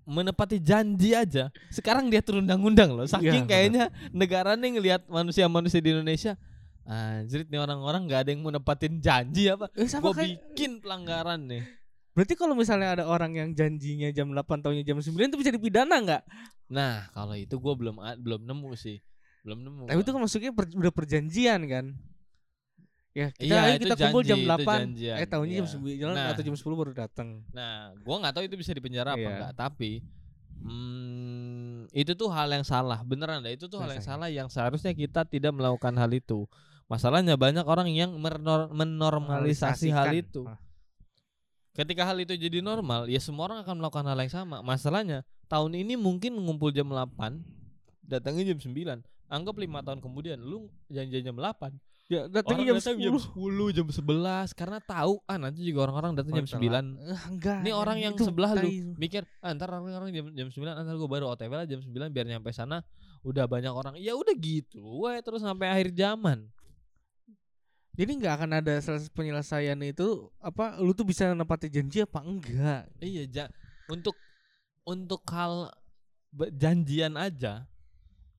menepati 0.05 0.61
janji 0.61 1.17
aja 1.17 1.49
sekarang 1.71 2.09
dia 2.09 2.21
turun 2.21 2.45
undang-undang 2.45 2.93
loh 2.93 3.09
saking 3.09 3.45
Iya, 3.45 3.49
kayaknya 3.49 3.85
negara 4.13 4.53
nih 4.53 4.77
ngelihat 4.77 5.03
manusia-manusia 5.09 5.81
di 5.81 5.97
Indonesia 5.97 6.37
anjir 6.85 7.49
nih 7.49 7.57
orang-orang 7.57 8.05
nggak 8.05 8.21
ada 8.21 8.29
yang 8.29 8.45
mau 8.45 8.53
nepatin 8.53 9.01
janji 9.01 9.49
apa 9.49 9.73
Eh, 9.73 9.89
gue 9.89 10.13
kayak- 10.13 10.53
bikin 10.53 10.85
pelanggaran 10.85 11.41
nih 11.43 11.65
Berarti 12.15 12.35
kalau 12.35 12.55
misalnya 12.55 12.89
ada 12.93 13.05
orang 13.05 13.35
yang 13.35 13.49
janjinya 13.51 14.09
jam 14.09 14.31
8 14.31 14.47
tahunnya 14.61 14.83
jam 14.83 14.97
9 14.97 15.19
itu 15.25 15.37
bisa 15.37 15.51
dipidana 15.51 15.99
nggak? 15.99 16.23
nah 16.65 17.11
kalau 17.11 17.35
itu 17.35 17.53
gue 17.55 17.75
belum 17.75 17.95
belum 18.19 18.41
nemu 18.43 18.71
sih 18.75 18.97
belum 19.43 19.61
nemu 19.61 19.83
Tapi 19.85 19.99
itu 19.99 20.07
gua. 20.07 20.15
kan 20.15 20.21
maksudnya 20.23 20.51
per- 20.51 20.73
udah 20.73 20.93
perjanjian 20.93 21.61
kan? 21.65 21.87
Ya, 23.13 23.31
kita 23.31 23.45
Iya, 23.45 23.59
ayo 23.61 23.77
kita 23.79 23.95
kumpul 23.97 24.23
jam 24.23 24.39
janji, 24.39 24.49
itu 24.49 24.65
8. 24.65 24.81
janjian, 24.81 25.17
Eh, 25.17 25.29
tahunnya 25.29 25.55
jam 25.55 25.67
iya. 25.67 25.75
9 26.01 26.15
Nah. 26.17 26.27
atau 26.31 26.43
jam 26.43 26.55
10 26.55 26.75
baru 26.75 26.93
datang. 26.93 27.29
nah 27.51 27.75
gue 27.93 28.17
nggak 28.17 28.33
tahu 28.33 28.45
itu 28.45 28.57
bisa 28.57 28.73
dipenjara 28.73 29.13
apa 29.13 29.21
Iya. 29.21 29.31
enggak 29.31 29.53
tapi 29.55 29.93
hmm, 30.59 31.93
itu 31.93 32.13
tuh 32.13 32.29
hal 32.29 32.49
yang 32.49 32.65
salah 32.65 33.03
beneran 33.03 33.39
dah 33.39 33.53
itu 33.53 33.67
tuh 33.67 33.77
hal 33.77 33.91
yang 33.91 34.01
Rasanya. 34.01 34.17
salah 34.17 34.29
yang 34.31 34.49
seharusnya 34.49 34.93
kita 34.93 35.23
tidak 35.25 35.53
melakukan 35.53 35.93
hal 35.93 36.11
itu 36.11 36.49
masalahnya 36.85 37.35
banyak 37.35 37.63
orang 37.63 37.89
yang 37.89 38.11
menor- 38.15 38.71
menormalisasi 38.71 39.89
hal 39.91 40.11
itu 40.13 40.45
Ah. 40.45 40.57
Ketika 41.75 42.07
hal 42.07 42.23
itu 42.23 42.39
jadi 42.39 42.63
normal, 42.63 43.11
ya 43.11 43.19
semua 43.19 43.51
orang 43.51 43.67
akan 43.67 43.83
melakukan 43.83 44.07
hal 44.07 44.15
yang 44.15 44.31
sama. 44.31 44.63
Masalahnya, 44.63 45.27
tahun 45.51 45.75
ini 45.75 45.99
mungkin 45.99 46.39
ngumpul 46.39 46.71
jam 46.71 46.87
8, 46.87 47.43
datangnya 48.07 48.55
jam 48.55 48.59
9. 48.63 49.03
Anggap 49.27 49.55
lima 49.59 49.83
tahun 49.83 49.99
kemudian, 49.99 50.39
lu 50.39 50.71
janji 50.87 51.19
jam 51.19 51.35
8. 51.35 51.75
Ya, 52.07 52.29
jam 52.29 52.37
datang 52.37 52.61
10. 52.63 52.69
jam 53.01 53.17
10, 53.17 53.75
jam 53.75 53.87
11 53.89 54.53
karena 54.53 54.77
tahu 54.77 55.25
ah 55.25 55.41
nanti 55.41 55.65
juga 55.65 55.89
orang-orang 55.89 56.13
datang 56.13 56.37
jam 56.37 56.47
Oh, 56.47 56.53
telat. 56.53 56.85
9. 56.85 57.01
Eh, 57.01 57.23
enggak. 57.33 57.59
Ini 57.65 57.71
orang 57.73 57.97
yang 57.97 58.13
itu 58.13 58.29
sebelah 58.29 58.51
lu 58.61 58.69
mikir, 59.01 59.25
ah, 59.41 59.51
ntar 59.57 59.73
orang-orang 59.73 60.13
jam 60.13 60.29
jam 60.31 60.49
9, 60.53 60.85
ntar 60.85 60.95
gue 60.95 61.11
baru 61.11 61.33
OTW 61.33 61.53
lah 61.57 61.65
jam 61.65 61.81
9 61.81 62.13
biar 62.13 62.27
nyampe 62.29 62.53
sana 62.53 62.85
udah 63.25 63.49
banyak 63.49 63.73
orang. 63.73 63.95
Ya 63.97 64.13
udah 64.13 64.37
gitu, 64.37 64.85
we 64.85 65.17
terus 65.25 65.41
sampai 65.41 65.73
akhir 65.73 65.97
zaman. 65.97 66.45
Jadi 67.95 68.11
nggak 68.19 68.35
akan 68.43 68.51
ada 68.59 68.75
selesai 68.83 69.11
penyelesaian 69.15 69.79
itu 69.87 70.27
apa 70.43 70.83
lu 70.83 70.91
tuh 70.91 71.07
bisa 71.07 71.31
nepati 71.31 71.71
janji 71.71 72.03
apa 72.03 72.21
enggak? 72.27 72.91
Iya, 72.99 73.23
ja, 73.31 73.45
untuk 73.87 74.19
untuk 74.83 75.23
hal 75.31 75.71
janjian 76.59 77.15
aja 77.15 77.71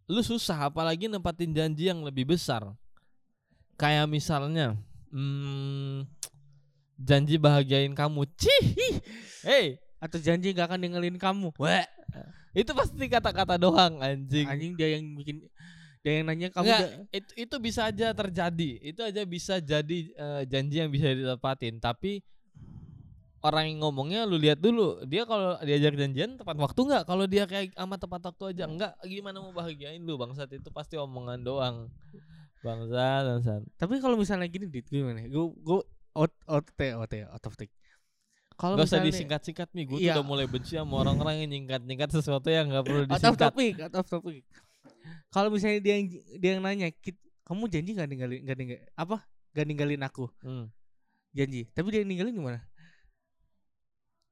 lu 0.05 0.21
susah 0.21 0.69
apalagi 0.69 1.09
nempatin 1.09 1.55
janji 1.55 1.89
yang 1.89 2.05
lebih 2.05 2.29
besar. 2.29 2.61
Kayak 3.75 4.07
misalnya 4.07 4.77
hmm, 5.09 6.05
janji 6.99 7.35
bahagiain 7.41 7.91
kamu. 7.91 8.29
Cih. 8.37 9.01
Hey, 9.41 9.77
Atau 9.97 10.21
janji 10.21 10.53
nggak 10.53 10.69
akan 10.69 10.79
ninggalin 10.79 11.17
kamu. 11.17 11.49
Wah, 11.57 11.87
itu 12.53 12.71
pasti 12.71 13.05
kata-kata 13.09 13.57
doang 13.57 13.97
anjing. 13.99 14.45
anjing 14.45 14.73
dia 14.77 14.95
yang 14.95 15.17
bikin 15.17 15.41
dia 16.05 16.21
yang 16.21 16.29
nanya 16.29 16.53
kamu 16.53 16.63
Enggak, 16.63 16.81
ja- 16.85 16.93
itu 17.11 17.31
itu 17.35 17.55
bisa 17.57 17.81
aja 17.89 18.13
terjadi. 18.13 18.69
Itu 18.79 19.01
aja 19.01 19.21
bisa 19.25 19.57
jadi 19.57 19.99
eh, 20.07 20.41
janji 20.45 20.77
yang 20.77 20.93
bisa 20.93 21.09
ditepatin, 21.09 21.81
tapi 21.81 22.21
orang 23.41 23.69
yang 23.69 23.79
ngomongnya 23.81 24.21
lu 24.23 24.37
lihat 24.37 24.57
dulu, 24.57 25.01
dia 25.03 25.21
kalau 25.21 25.57
diajak 25.59 25.93
janjian 25.93 26.33
tepat 26.35 26.57
waktu 26.57 26.77
nggak? 26.79 27.03
Kalau 27.03 27.25
dia 27.25 27.45
kayak 27.45 27.73
amat 27.75 27.99
tepat 27.99 28.21
waktu 28.23 28.43
aja 28.53 28.63
enggak, 28.65 28.93
gimana 29.03 29.37
mau 29.37 29.49
bahagiain 29.49 29.97
lu 29.97 30.13
bangsat 30.13 30.49
itu 30.51 30.69
pasti 30.69 30.93
omongan 30.95 31.41
doang. 31.41 31.89
Bangsat, 32.61 33.21
bangsat. 33.23 33.61
Tapi 33.73 33.97
kalau 33.97 34.13
misalnya 34.13 34.45
gini 34.45 34.65
dit 34.65 34.85
gimana? 34.85 35.25
Gue 35.25 35.53
gue 35.57 35.81
out 36.13 36.33
out 36.45 36.65
T 36.67 36.81
out 36.89 37.09
out 37.09 37.43
of 37.43 37.53
take. 37.53 37.73
Kalau 38.55 38.79
Gak 38.79 38.87
usah 38.87 38.97
misalnya 38.97 39.09
disingkat-singkat 39.11 39.67
nih, 39.73 39.83
gue 39.83 39.97
Iya. 39.99 40.13
udah 40.15 40.23
mulai 40.23 40.47
benci 40.47 40.79
sama 40.79 41.03
orang-orang 41.03 41.43
yang 41.43 41.49
nyingkat-nyingkat 41.51 42.07
sesuatu 42.07 42.47
yang 42.47 42.71
nggak 42.71 42.85
perlu 42.87 43.03
out 43.03 43.05
of 43.05 43.13
disingkat. 43.19 43.41
topic, 43.51 43.73
out 43.83 43.95
of 43.95 44.05
topic. 44.07 44.41
Kalau 45.29 45.49
misalnya 45.51 45.79
dia 45.83 45.93
yang 45.99 46.07
dia 46.39 46.49
yang 46.57 46.63
nanya, 46.63 46.87
"Kit, 46.91 47.19
kamu 47.45 47.69
janji 47.69 47.93
nggak 47.93 48.09
ninggalin 48.09 48.39
nggak 48.41 48.57
ninggal 48.57 48.79
apa? 48.97 49.17
Gak 49.55 49.65
ninggalin 49.71 50.03
aku, 50.03 50.27
Hmm. 50.43 50.67
janji. 51.31 51.63
Tapi 51.71 51.87
dia 51.87 52.03
yang 52.03 52.11
ninggalin 52.11 52.35
gimana? 52.35 52.59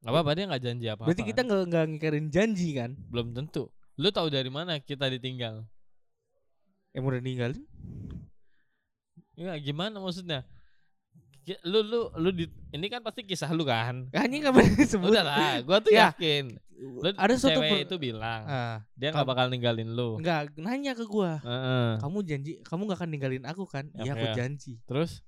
Gak 0.03 0.11
apa-apa 0.11 0.31
dia 0.35 0.45
nggak 0.51 0.63
janji 0.67 0.85
apa-apa. 0.91 1.07
Berarti 1.07 1.23
kita 1.23 1.41
kan? 1.41 1.47
nggak 1.47 1.61
nggak 1.71 1.85
ngikarin 1.95 2.27
janji 2.27 2.69
kan? 2.75 2.91
belum 3.07 3.31
tentu. 3.31 3.71
Lu 3.95 4.11
tahu 4.11 4.27
dari 4.27 4.51
mana 4.51 4.83
kita 4.83 5.07
ditinggal? 5.07 5.63
Yang 6.91 7.03
udah 7.07 7.21
ninggalin? 7.23 7.63
Ya 9.39 9.55
gimana 9.63 9.97
maksudnya? 10.03 10.43
Ki- 11.43 11.59
Lu 11.61 11.79
lu 11.81 11.99
lu 12.13 12.29
di, 12.31 12.45
ini 12.71 12.87
kan 12.87 12.99
pasti 12.99 13.21
kisah 13.21 13.51
lu 13.51 13.63
kan? 13.63 14.07
Hanya 14.11 14.35
nggak 14.41 14.53
boleh 14.53 14.71
disebut. 14.73 15.11
Udah 15.11 15.23
lah, 15.23 15.59
gua 15.59 15.77
tuh 15.77 15.91
Ya. 15.91 16.09
yakin. 16.09 16.55
Lu 16.73 17.03
Ada 17.09 17.35
suatu 17.35 17.59
cewek 17.59 17.69
per- 17.69 17.83
itu 17.85 17.95
bilang 17.97 18.41
Ah, 18.43 18.75
dia 18.93 19.11
nggak 19.11 19.23
bakal 19.25 19.47
ninggalin 19.47 19.87
lu. 19.89 20.17
enggak 20.17 20.55
nanya 20.55 20.91
ke 20.91 21.03
gua. 21.03 21.39
Heeh. 21.39 21.99
Kamu 21.99 22.17
janji, 22.21 22.51
kamu 22.61 22.81
nggak 22.85 22.97
akan 22.97 23.09
ninggalin 23.09 23.43
aku 23.43 23.63
kan? 23.65 23.91
Iya, 23.93 24.11
aku 24.13 24.25
Oke. 24.25 24.35
janji. 24.35 24.73
Terus 24.83 25.19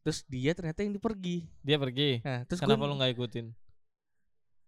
Terus 0.00 0.22
dia 0.24 0.54
ternyata 0.54 0.80
yang 0.80 0.94
dipergi. 0.94 1.50
dia 1.60 1.76
pergi. 1.76 2.22
Nah, 2.22 2.46
terus 2.46 2.62
Kenapa 2.62 2.78
gua, 2.80 2.88
lu 2.88 2.94
nggak 2.96 3.12
ikutin? 3.12 3.46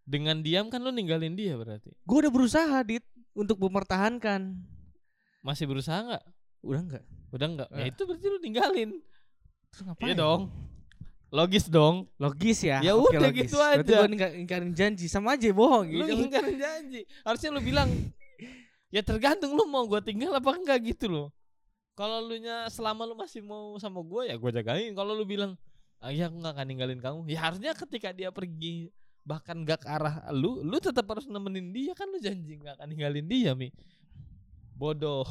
Dengan 0.03 0.41
diam 0.41 0.67
kan 0.67 0.81
lu 0.81 0.91
ninggalin 0.91 1.33
dia 1.33 1.55
berarti. 1.55 1.95
gua 2.03 2.27
udah 2.27 2.33
berusaha 2.33 2.79
dit 2.83 3.07
untuk 3.33 3.55
mempertahankan. 3.57 4.59
Masih 5.41 5.65
berusaha 5.65 5.95
nggak? 6.01 6.25
Udah 6.61 6.81
enggak? 6.81 7.05
Udah 7.31 7.47
nggak? 7.47 7.69
Ya 7.71 7.79
Eh. 7.79 7.89
itu 7.89 8.03
berarti 8.03 8.27
lu 8.27 8.39
ninggalin. 8.41 8.91
Terus 9.69 9.83
ngapain? 9.85 10.07
Iya 10.07 10.15
dong. 10.17 10.43
Logis 11.29 11.69
dong. 11.69 12.09
Logis 12.17 12.59
ya. 12.63 12.81
Ya 12.81 12.97
Oke, 12.97 13.13
udah 13.13 13.29
logis. 13.29 13.47
gitu 13.47 13.57
Berarti 13.57 13.85
aja. 13.85 13.99
gua 14.01 14.09
ninggal- 14.09 14.37
ingkarin 14.39 14.73
janji 14.73 15.07
sama 15.07 15.37
aja 15.37 15.49
bohong 15.51 15.85
Lu 15.87 16.05
gitu. 16.05 16.25
ingkarin 16.25 16.57
janji. 16.57 17.01
Harusnya 17.21 17.51
lu 17.53 17.61
bilang 17.61 17.89
ya 18.89 19.03
tergantung 19.03 19.53
lu 19.53 19.65
mau 19.65 19.85
gua 19.85 20.01
tinggal 20.01 20.33
apa 20.33 20.49
enggak 20.51 20.81
gitu 20.87 21.07
loh. 21.07 21.29
Kalau 21.93 22.23
lu 22.23 22.39
nya 22.39 22.65
selama 22.69 23.05
lu 23.05 23.13
masih 23.13 23.43
mau 23.43 23.77
sama 23.77 24.01
gua 24.01 24.25
ya 24.25 24.35
gua 24.35 24.49
jagain. 24.49 24.93
Kalau 24.93 25.13
lu 25.13 25.23
bilang 25.23 25.53
ah, 25.99 26.09
ya 26.09 26.33
aku 26.33 26.39
nggak 26.39 26.55
akan 26.55 26.67
ninggalin 26.67 26.99
kamu. 26.99 27.21
Ya 27.27 27.39
harusnya 27.43 27.77
ketika 27.77 28.09
dia 28.11 28.33
pergi 28.33 28.89
bahkan 29.21 29.61
gak 29.61 29.85
ke 29.85 29.89
arah 29.93 30.25
lu, 30.33 30.65
lu 30.65 30.81
tetap 30.81 31.05
harus 31.05 31.29
nemenin 31.29 31.69
dia 31.69 31.93
kan 31.93 32.09
lu 32.09 32.17
janji 32.17 32.57
nggak 32.57 32.81
akan 32.81 32.89
ninggalin 32.89 33.27
dia 33.29 33.53
mi. 33.53 33.69
Bodoh. 34.73 35.29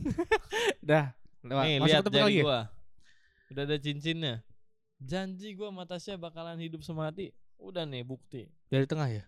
Dah. 0.80 1.12
Lewat. 1.44 1.64
Nih 1.66 1.76
Masuk 1.76 1.92
lihat 1.92 2.04
jari 2.08 2.22
lagi. 2.24 2.38
ya? 2.40 2.44
gua. 2.44 2.60
Udah 3.52 3.62
ada 3.68 3.76
cincinnya. 3.76 4.34
Janji 5.04 5.52
gua 5.52 5.68
sama 5.68 5.84
Tasya 5.84 6.16
bakalan 6.16 6.56
hidup 6.56 6.80
semati. 6.80 7.30
Udah 7.60 7.84
nih 7.84 8.02
bukti. 8.02 8.48
Dari 8.68 8.88
tengah 8.88 9.08
ya. 9.08 9.24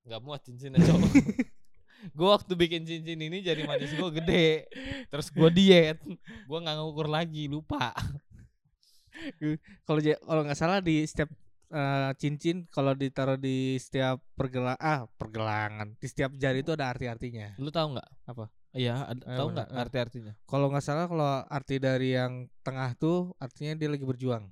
nggak 0.00 0.22
muat 0.24 0.40
cincinnya 0.40 0.80
cowok 0.80 1.12
gue 2.16 2.28
waktu 2.32 2.52
bikin 2.56 2.88
cincin 2.88 3.20
ini 3.20 3.44
jari 3.44 3.68
manis 3.68 3.92
gue 3.92 4.10
gede 4.16 4.64
terus 5.12 5.28
gue 5.28 5.50
diet 5.52 6.00
gue 6.48 6.58
nggak 6.58 6.76
ngukur 6.80 7.04
lagi 7.04 7.52
lupa 7.52 7.92
Kalau 9.84 10.00
kalau 10.00 10.40
nggak 10.48 10.56
salah 10.56 10.80
di 10.80 11.04
setiap 11.04 11.28
eh, 11.68 12.10
cincin 12.16 12.64
kalau 12.72 12.96
ditaruh 12.96 13.36
di 13.36 13.76
setiap 13.76 14.16
pergelang 14.32 14.80
ah 14.80 15.04
pergelangan 15.20 15.92
di 16.00 16.06
setiap 16.08 16.32
jari 16.32 16.64
itu 16.64 16.72
ada 16.72 16.88
arti-artinya. 16.88 17.52
lu 17.60 17.68
tahu 17.68 17.92
nggak 18.00 18.08
Apa? 18.24 18.48
iya 18.72 19.04
Eh, 19.12 19.36
tahu 19.36 19.52
nggak 19.52 19.68
arti 19.76 19.96
artinya 20.00 20.32
Kalau 20.48 20.72
nggak 20.72 20.80
salah 20.80 21.04
kalau 21.04 21.44
arti 21.44 21.76
dari 21.76 22.16
yang 22.16 22.48
tengah 22.64 22.96
tuh 22.96 23.36
artinya 23.36 23.76
dia 23.76 23.92
lagi 23.92 24.06
berjuang. 24.08 24.48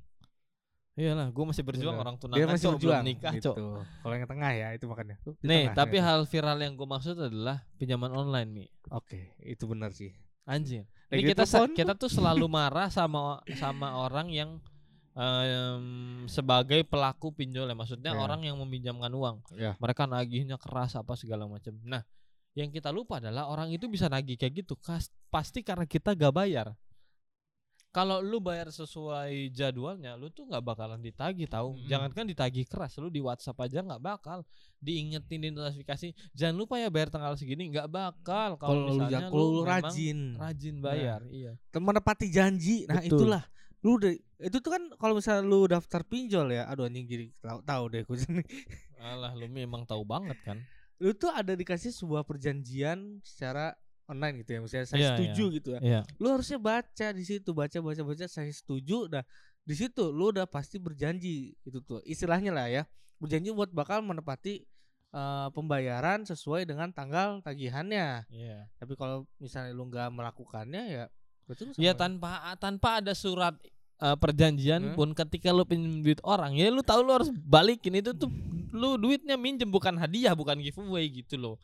Iyalah 0.98 1.30
gue 1.30 1.44
masih 1.46 1.62
berjuang 1.62 1.94
Bener. 1.94 2.02
orang 2.02 2.16
tunangan 2.18 2.36
dia 2.36 2.46
masih 2.50 2.66
Cok, 2.66 2.72
berjuang 2.74 2.98
belum 2.98 3.06
nikah 3.06 3.32
gitu. 3.38 3.44
cok 3.46 3.56
Kalau 4.02 4.14
yang 4.14 4.26
tengah 4.26 4.50
ya 4.50 4.68
itu 4.74 4.84
makanya. 4.84 5.16
Di 5.16 5.30
nih 5.40 5.62
tengah 5.62 5.76
tapi 5.78 5.96
ternyata. 5.96 6.08
hal 6.10 6.20
viral 6.26 6.58
yang 6.58 6.74
gue 6.74 6.88
maksud 6.90 7.16
adalah 7.16 7.56
pinjaman 7.78 8.10
online 8.10 8.50
nih 8.50 8.68
Oke, 8.90 9.20
itu 9.40 9.64
benar 9.64 9.90
sih. 9.92 10.10
anjir 10.42 10.82
Ini 11.08 11.14
Lagi 11.14 11.30
kita 11.30 11.44
telepon. 11.46 11.70
kita 11.72 11.92
tuh 11.94 12.10
selalu 12.10 12.46
marah 12.46 12.90
sama 12.90 13.38
sama 13.54 13.96
orang 13.96 14.28
yang 14.28 14.50
em, 15.14 15.84
sebagai 16.26 16.84
pelaku 16.84 17.32
pinjol 17.32 17.64
ya. 17.64 17.74
Maksudnya 17.74 18.12
Iya. 18.12 18.20
orang 18.20 18.40
yang 18.44 18.56
meminjamkan 18.56 19.10
uang. 19.10 19.36
Ya. 19.54 19.74
Mereka 19.76 20.04
nagihnya 20.04 20.56
keras 20.56 20.94
apa 20.94 21.14
segala 21.14 21.44
macam. 21.44 21.74
Nah, 21.82 22.02
yang 22.54 22.68
kita 22.68 22.88
lupa 22.88 23.18
adalah 23.18 23.46
orang 23.46 23.70
itu 23.70 23.86
bisa 23.86 24.06
nagih 24.06 24.36
kayak 24.36 24.62
gitu 24.62 24.74
pasti 25.28 25.62
karena 25.62 25.84
kita 25.84 26.12
gak 26.12 26.32
bayar. 26.32 26.74
Kalau 27.88 28.20
lu 28.20 28.36
bayar 28.36 28.68
sesuai 28.68 29.48
jadwalnya, 29.48 30.12
lu 30.12 30.28
tuh 30.28 30.44
nggak 30.44 30.60
bakalan 30.60 31.00
ditagih 31.00 31.48
tahu. 31.48 31.72
Mm-mm. 31.72 31.88
Jangankan 31.88 32.28
ditagih 32.28 32.68
keras, 32.68 33.00
lu 33.00 33.08
di 33.08 33.24
WhatsApp 33.24 33.64
aja 33.64 33.80
nggak 33.80 34.02
bakal 34.04 34.44
diingetin 34.76 35.40
di 35.40 35.48
notifikasi. 35.48 36.12
Jangan 36.36 36.56
lupa 36.60 36.76
ya 36.76 36.92
bayar 36.92 37.08
tanggal 37.08 37.32
segini, 37.40 37.72
nggak 37.72 37.88
bakal. 37.88 38.60
Kalau 38.60 38.92
lu 38.92 39.00
misalnya 39.00 39.32
lu 39.32 39.64
memang 39.64 39.66
rajin, 39.66 40.18
rajin 40.36 40.76
bayar, 40.84 41.20
iya. 41.32 41.56
menepati 41.72 42.28
janji. 42.28 42.84
Nah, 42.84 43.00
Betul. 43.00 43.24
itulah. 43.24 43.42
Lu 43.80 43.96
udah 43.96 44.12
itu 44.38 44.56
tuh 44.60 44.70
kan 44.70 44.82
kalau 45.00 45.16
misalnya 45.16 45.42
lu 45.48 45.64
daftar 45.64 46.04
pinjol 46.04 46.52
ya, 46.52 46.68
aduh 46.68 46.86
anjing 46.86 47.08
jadi 47.08 47.26
tahu 47.40 47.58
tahu 47.64 47.84
deh 47.88 48.02
gue 48.04 48.18
sini. 48.20 48.44
Alah, 49.00 49.32
lu 49.32 49.48
memang 49.48 49.88
tahu 49.88 50.04
banget 50.04 50.36
kan. 50.44 50.60
Lu 51.00 51.16
tuh 51.16 51.32
ada 51.32 51.56
dikasih 51.56 51.94
sebuah 51.94 52.26
perjanjian 52.26 53.22
secara 53.24 53.72
online 54.08 54.40
gitu 54.42 54.56
ya, 54.56 54.60
misalnya 54.64 54.86
saya 54.88 54.98
Iya, 54.98 55.10
setuju 55.14 55.44
gitu 55.52 55.68
ya. 55.76 55.80
Iya. 55.84 56.00
Lu 56.16 56.32
harusnya 56.32 56.56
baca 56.56 57.06
di 57.12 57.24
situ, 57.28 57.50
baca 57.52 57.78
baca 57.78 58.02
baca 58.02 58.24
saya 58.26 58.48
setuju. 58.48 59.06
Nah, 59.06 59.20
di 59.62 59.74
situ 59.76 60.08
lu 60.08 60.32
udah 60.32 60.48
pasti 60.48 60.80
berjanji 60.80 61.52
itu 61.62 61.78
tuh. 61.84 62.00
Istilahnya 62.08 62.50
lah 62.50 62.66
ya. 62.66 62.82
Berjanji 63.20 63.52
buat 63.52 63.68
bakal 63.68 64.00
menepati 64.00 64.64
eh, 65.08 65.48
pembayaran 65.52 66.24
sesuai 66.24 66.64
dengan 66.64 66.88
tanggal 66.90 67.44
tagihannya. 67.44 68.24
Iya. 68.32 68.72
Tapi 68.80 68.96
kalau 68.96 69.28
misalnya 69.36 69.76
lu 69.76 69.84
nggak 69.88 70.08
melakukannya 70.08 70.82
ya 70.88 71.04
lu 71.48 71.56
Ya 71.80 71.96
tanpa 71.96 72.52
tanpa 72.60 73.00
ada 73.00 73.16
surat 73.16 73.56
eh, 73.98 74.16
perjanjian 74.20 74.92
Hmm. 74.92 74.96
pun 74.96 75.08
ketika 75.16 75.48
lu 75.50 75.64
pinjam 75.64 76.04
duit 76.04 76.20
orang 76.22 76.54
ya 76.54 76.68
lu 76.68 76.84
tahu 76.84 77.00
lu 77.02 77.12
harus 77.16 77.32
balikin 77.32 77.98
itu 77.98 78.12
tuh 78.14 78.28
lu 78.70 79.00
duitnya 79.00 79.40
minjem 79.40 79.66
bukan 79.66 79.96
hadiah 79.96 80.36
bukan 80.36 80.60
giveaway 80.60 81.08
gitu 81.08 81.40
loh. 81.40 81.56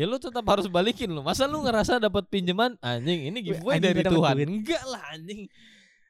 Ya 0.00 0.08
lu 0.08 0.16
tetap 0.16 0.40
harus 0.48 0.64
balikin 0.64 1.12
lo. 1.12 1.20
Masa 1.20 1.44
lu 1.44 1.60
ngerasa 1.60 2.00
dapat 2.00 2.24
pinjaman 2.32 2.80
anjing 2.80 3.28
ini 3.28 3.44
giveaway 3.44 3.76
anjing 3.76 3.92
dari 3.92 4.02
Tuhan. 4.08 4.34
duit. 4.40 4.48
Enggak 4.48 4.82
lah 4.88 5.02
anjing. 5.12 5.40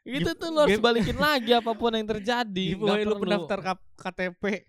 Itu 0.07 0.31
tuh 0.39 0.49
lu 0.55 0.59
harus 0.63 0.79
balikin 0.79 1.19
lagi 1.19 1.51
apa 1.51 1.75
pun 1.75 1.91
yang 1.99 2.07
terjadi. 2.07 2.79
giveaway 2.79 3.03
lu 3.03 3.19
pendaftar 3.19 3.59
KTP. 3.99 4.63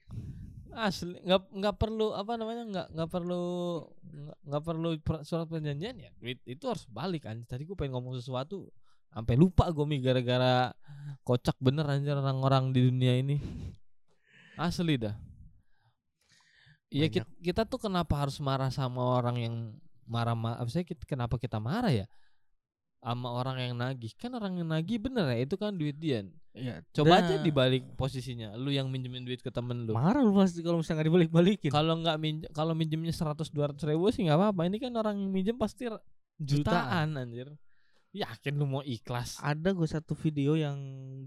asli 0.72 1.20
nggak 1.28 1.52
nggak 1.52 1.76
perlu 1.76 2.16
apa 2.16 2.40
namanya 2.40 2.64
nggak 2.64 2.88
nggak 2.96 3.10
perlu 3.12 3.44
nggak 4.48 4.64
perlu 4.64 4.90
per- 5.04 5.24
surat 5.28 5.44
perjanjian 5.44 6.00
ya 6.00 6.16
itu 6.48 6.64
harus 6.64 6.88
balik 6.88 7.28
anjir 7.28 7.44
tadi 7.44 7.68
gue 7.68 7.76
pengen 7.76 8.00
ngomong 8.00 8.16
sesuatu 8.16 8.72
sampai 9.12 9.36
lupa 9.36 9.68
gue 9.68 9.84
mi 9.84 10.00
gara-gara 10.00 10.72
kocak 11.28 11.60
bener 11.60 11.84
anjir 11.92 12.16
orang-orang 12.16 12.72
di 12.72 12.88
dunia 12.88 13.20
ini 13.20 13.36
asli 14.56 14.96
dah 14.96 15.12
Iya 16.92 17.08
kita, 17.08 17.28
kita 17.40 17.62
tuh 17.64 17.80
kenapa 17.88 18.20
harus 18.20 18.36
marah 18.44 18.68
sama 18.68 19.00
orang 19.00 19.40
yang 19.40 19.56
marah 20.04 20.36
apa 20.36 20.68
sih 20.68 20.84
kita, 20.84 21.08
kenapa 21.08 21.40
kita 21.40 21.56
marah 21.56 21.88
ya? 21.88 22.06
Sama 23.00 23.32
orang 23.32 23.58
yang 23.64 23.74
nagih. 23.80 24.12
Kan 24.20 24.36
orang 24.36 24.60
yang 24.60 24.68
nagih 24.68 25.00
bener 25.00 25.26
ya 25.32 25.48
itu 25.48 25.56
kan 25.56 25.72
duit 25.72 25.96
dia. 25.96 26.28
Iya. 26.52 26.84
coba 26.92 27.24
aja 27.24 27.40
Nah, 27.40 27.48
dibalik 27.48 27.96
posisinya 27.96 28.60
lu 28.60 28.76
yang 28.76 28.92
minjemin 28.92 29.24
duit 29.24 29.40
ke 29.40 29.48
temen 29.48 29.88
lu. 29.88 29.96
Marah 29.96 30.20
lu 30.20 30.36
pasti 30.36 30.60
kalau 30.60 30.84
misalnya 30.84 31.00
nggak 31.00 31.08
dibalik-balikin. 31.08 31.72
kalau 31.72 31.96
nggak 32.04 32.18
minjem 32.20 32.50
kalau 32.52 32.76
minjemnya 32.76 33.16
100 33.16 33.48
200 33.56 33.80
ribu 33.88 34.12
sih 34.12 34.28
nggak 34.28 34.36
apa-apa. 34.36 34.68
Ini 34.68 34.78
kan 34.84 34.92
orang 35.00 35.16
yang 35.16 35.32
minjem 35.32 35.56
pasti 35.56 35.88
r- 35.88 36.04
jutaan, 36.36 37.16
anjir. 37.16 37.56
Yakin 38.12 38.60
lu 38.60 38.68
mau 38.68 38.84
ikhlas? 38.84 39.40
Ada 39.40 39.72
gue 39.72 39.88
satu 39.88 40.12
video 40.12 40.60
yang 40.60 40.76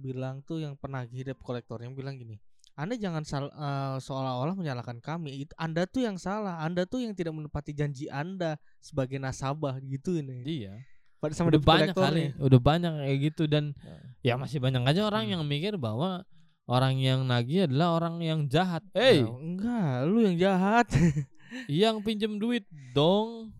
bilang 0.04 0.44
tuh 0.44 0.60
yang 0.60 0.76
penagih 0.76 1.24
debt 1.24 1.40
collector 1.40 1.80
yang 1.80 1.96
bilang 1.96 2.20
gini 2.20 2.36
anda 2.74 2.98
jangan 2.98 3.22
sal 3.22 3.54
eh, 3.54 3.96
seolah-olah 4.02 4.58
menyalahkan 4.58 4.98
kami. 4.98 5.46
Itu 5.46 5.54
anda 5.54 5.86
tuh 5.86 6.02
yang 6.02 6.18
salah. 6.18 6.58
Anda 6.58 6.82
tuh 6.90 7.06
yang 7.06 7.14
tidak 7.14 7.30
menepati 7.30 7.70
janji 7.70 8.10
anda 8.10 8.58
sebagai 8.82 9.22
nasabah 9.22 9.78
gitu 9.78 10.18
ini. 10.18 10.42
Iya. 10.42 10.74
Pada 11.22 11.32
sama 11.38 11.54
udah 11.54 11.62
banyak 11.62 11.94
kali 11.94 12.34
udah 12.36 12.60
banyak 12.60 12.92
kayak 12.98 13.18
gitu. 13.30 13.46
Dan 13.46 13.78
ya. 14.26 14.34
masih 14.34 14.58
banyak 14.58 14.82
aja 14.82 15.06
orang 15.06 15.30
Hmm. 15.30 15.32
yang 15.38 15.42
mikir 15.46 15.78
bahwa 15.78 16.26
orang 16.66 16.98
yang 16.98 17.22
nagih 17.22 17.70
adalah 17.70 17.94
orang 17.94 18.18
yang 18.18 18.50
jahat. 18.50 18.82
Eh 18.90 19.22
Nah, 19.22 19.38
enggak. 19.38 19.94
Lu 20.10 20.18
yang 20.26 20.36
jahat. 20.36 20.86
Yang 21.70 22.02
pinjem 22.02 22.42
duit 22.42 22.66
dong. 22.90 23.54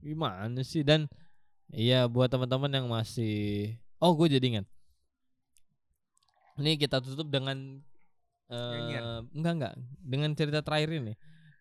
Gimana 0.00 0.64
sih? 0.64 0.80
Dan 0.80 1.04
iya 1.68 2.08
buat 2.08 2.32
teman-teman 2.32 2.72
yang 2.72 2.88
masih 2.88 3.76
oh 4.00 4.16
gue 4.16 4.32
jadi 4.32 4.46
ingat. 4.56 4.66
Ini 6.56 6.80
kita 6.80 7.04
tutup 7.04 7.28
dengan 7.28 7.84
eh 8.50 9.00
enggak 9.32 9.52
enggak. 9.56 9.74
Dengan 10.02 10.30
cerita 10.36 10.60
terakhir 10.60 10.90
ini. 11.00 11.12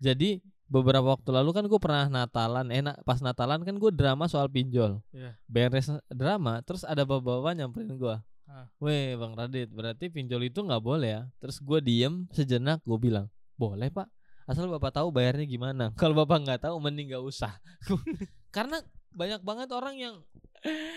Jadi 0.04 0.44
beberapa 0.68 1.16
waktu 1.16 1.30
lalu 1.32 1.50
kan 1.54 1.66
gue 1.70 1.80
pernah 1.80 2.10
Natalan. 2.10 2.68
Enak 2.74 3.06
pas 3.08 3.22
Natalan 3.22 3.62
kan 3.64 3.76
gue 3.78 3.92
drama 3.94 4.26
soal 4.28 4.50
pinjol. 4.52 5.00
Iya. 5.14 5.38
beres 5.46 5.88
drama 6.12 6.60
terus 6.66 6.84
ada 6.84 7.06
bapak-bapak 7.06 7.54
nyamperin 7.56 7.96
gue 7.96 8.18
Ah. 8.54 8.70
Weh 8.78 9.18
Bang 9.18 9.34
Radit 9.34 9.72
berarti 9.74 10.14
pinjol 10.14 10.46
itu 10.46 10.62
nggak 10.62 10.84
boleh 10.84 11.10
ya? 11.10 11.22
Terus 11.42 11.58
gue 11.58 11.80
diem 11.82 12.30
sejenak 12.30 12.86
gue 12.86 13.00
bilang 13.02 13.26
Boleh 13.58 13.90
pak. 13.90 14.06
Asal 14.46 14.70
bapak 14.70 14.94
tahu 14.94 15.10
bayarnya 15.10 15.50
gimana. 15.50 15.90
Kalau 15.98 16.14
bapak 16.14 16.46
nggak 16.46 16.62
tahu 16.70 16.76
mending 16.78 17.10
nggak 17.10 17.24
usah. 17.24 17.58
Karena 18.56 18.78
banyak 19.16 19.42
banget 19.42 19.70
orang 19.74 19.96
yang 19.98 20.16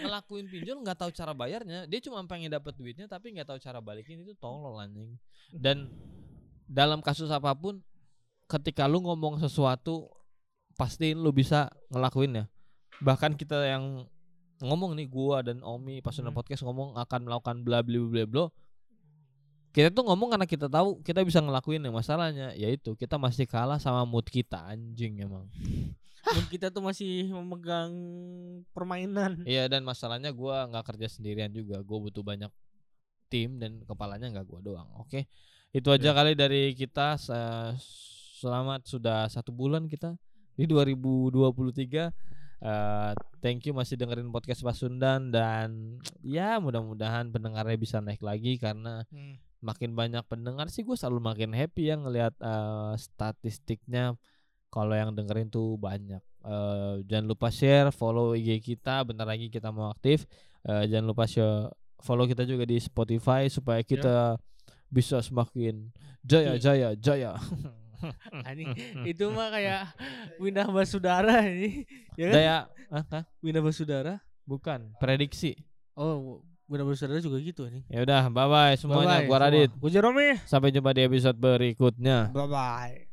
ngelakuin 0.02 0.46
pinjol 0.46 0.82
nggak 0.82 0.98
tahu 0.98 1.10
cara 1.10 1.32
bayarnya. 1.34 1.84
Dia 1.90 2.00
cuma 2.02 2.22
pengen 2.24 2.54
dapat 2.54 2.74
duitnya 2.78 3.10
tapi 3.10 3.34
nggak 3.34 3.50
tahu 3.50 3.58
cara 3.58 3.82
balikin 3.82 4.22
itu 4.22 4.32
tolol 4.38 4.78
anjing. 4.78 5.18
Dan 5.50 5.90
dalam 6.66 6.98
kasus 6.98 7.30
apa 7.30 7.54
pun 7.54 7.78
Ketika 8.46 8.86
lu 8.86 9.02
ngomong 9.02 9.42
sesuatu 9.42 10.06
Pastiin 10.78 11.18
lu 11.18 11.34
bisa 11.34 11.70
ngelakuinnya 11.90 12.46
Bahkan 13.02 13.34
kita 13.34 13.58
yang 13.66 14.06
ngomong 14.62 14.96
nih 14.96 15.08
gua 15.08 15.44
dan 15.44 15.60
Omi 15.60 16.00
pas 16.00 16.16
Hmm. 16.16 16.32
podcast 16.32 16.64
ngomong 16.64 16.96
akan 16.96 17.28
melakukan 17.28 17.60
bla 17.60 17.84
bla 17.84 18.00
bla 18.08 18.24
bla. 18.24 18.44
Kita 19.76 19.92
tuh 19.92 20.08
ngomong 20.08 20.32
karena 20.32 20.48
kita 20.48 20.72
tahu 20.72 21.04
kita 21.04 21.20
bisa 21.20 21.44
ngelakuin 21.44 21.84
yang 21.84 21.92
masalahnya 21.92 22.56
yaitu 22.56 22.96
kita 22.96 23.20
masih 23.20 23.44
kalah 23.44 23.76
sama 23.76 24.08
mood 24.08 24.24
kita 24.24 24.56
anjing 24.72 25.20
emang 25.20 25.52
kita 26.48 26.68
tuh 26.68 26.82
masih 26.82 27.30
memegang 27.30 27.92
permainan. 28.70 29.42
Iya 29.44 29.66
dan 29.66 29.82
masalahnya 29.82 30.30
gua 30.30 30.66
nggak 30.66 30.94
kerja 30.94 31.08
sendirian 31.08 31.50
juga. 31.50 31.78
Gua 31.80 31.98
butuh 32.02 32.22
banyak 32.22 32.50
tim 33.26 33.58
dan 33.58 33.82
kepalanya 33.82 34.30
nggak 34.30 34.46
gua 34.46 34.60
doang 34.60 34.88
oke? 34.98 35.26
Itu 35.70 35.90
aja 35.90 36.10
Iya. 36.10 36.16
kali 36.16 36.32
dari 36.34 36.72
kita. 36.72 37.18
Selamat 38.36 38.84
sudah 38.84 39.26
satu 39.26 39.50
bulan 39.50 39.86
kita 39.86 40.14
di 40.54 40.64
2023 40.64 42.12
Eh, 42.56 43.12
thank 43.44 43.68
you 43.68 43.76
masih 43.76 44.00
dengerin 44.00 44.32
podcast 44.32 44.64
Pasundan 44.64 45.28
dan 45.28 46.00
ya 46.24 46.56
mudah-mudahan 46.56 47.28
pendengarnya 47.28 47.76
bisa 47.76 48.00
naik 48.00 48.24
lagi 48.24 48.56
karena 48.56 49.04
Hmm. 49.12 49.36
makin 49.60 49.92
banyak 49.92 50.24
pendengar 50.24 50.72
sih 50.72 50.80
gue 50.80 50.96
selalu 50.96 51.20
makin 51.20 51.52
happy 51.52 51.92
ya 51.92 52.00
ngelihat 52.00 52.32
eh, 52.32 52.92
statistiknya 52.96 54.16
kalau 54.76 54.92
yang 54.92 55.16
dengerin 55.16 55.48
tuh 55.48 55.80
banyak. 55.80 56.20
Eh, 56.44 56.94
jangan 57.08 57.26
lupa 57.32 57.48
share 57.48 57.88
follow 57.88 58.36
IG 58.36 58.60
kita 58.60 59.00
bentar 59.08 59.24
lagi 59.24 59.48
kita 59.48 59.72
mau 59.72 59.88
aktif. 59.88 60.28
Eh, 60.68 60.84
jangan 60.92 61.08
lupa 61.08 61.24
share 61.24 61.72
follow 62.04 62.28
kita 62.28 62.44
juga 62.44 62.68
di 62.68 62.76
Spotify 62.76 63.48
supaya 63.48 63.80
kita 63.80 64.36
bisa 64.92 65.24
semakin 65.24 65.88
jaya 66.20 66.54
Iya. 66.54 66.60
jaya 66.60 66.88
jaya. 66.92 67.30
Anjing, 68.46 68.76
itu 69.16 69.24
mah 69.32 69.48
kayak 69.48 69.96
Windah 70.36 70.68
Basudara 70.68 71.40
ini. 71.48 71.88
Ya 72.20 72.28
kan? 72.28 72.34
jaya 72.36 72.56
ah, 72.92 73.04
ah, 73.08 73.24
Windah 73.40 73.64
Basudara? 73.64 74.20
Bukan 74.44 74.92
prediksi. 75.00 75.56
Oh 75.96 76.44
Windah 76.68 76.84
Basudara 76.84 77.18
juga 77.24 77.40
gitu 77.40 77.64
nih 77.66 77.82
ya 77.88 78.04
udah 78.04 78.28
bye 78.28 78.46
bye 78.46 78.74
semuanya 78.76 79.24
gua 79.24 79.48
Radit. 79.48 79.72
Gue 79.80 79.90
Jerome. 79.90 80.36
Sampai 80.44 80.70
jumpa 80.70 80.92
di 80.92 81.08
episode 81.08 81.40
berikutnya. 81.40 82.28
Bye 82.30 82.46
bye 82.46 83.05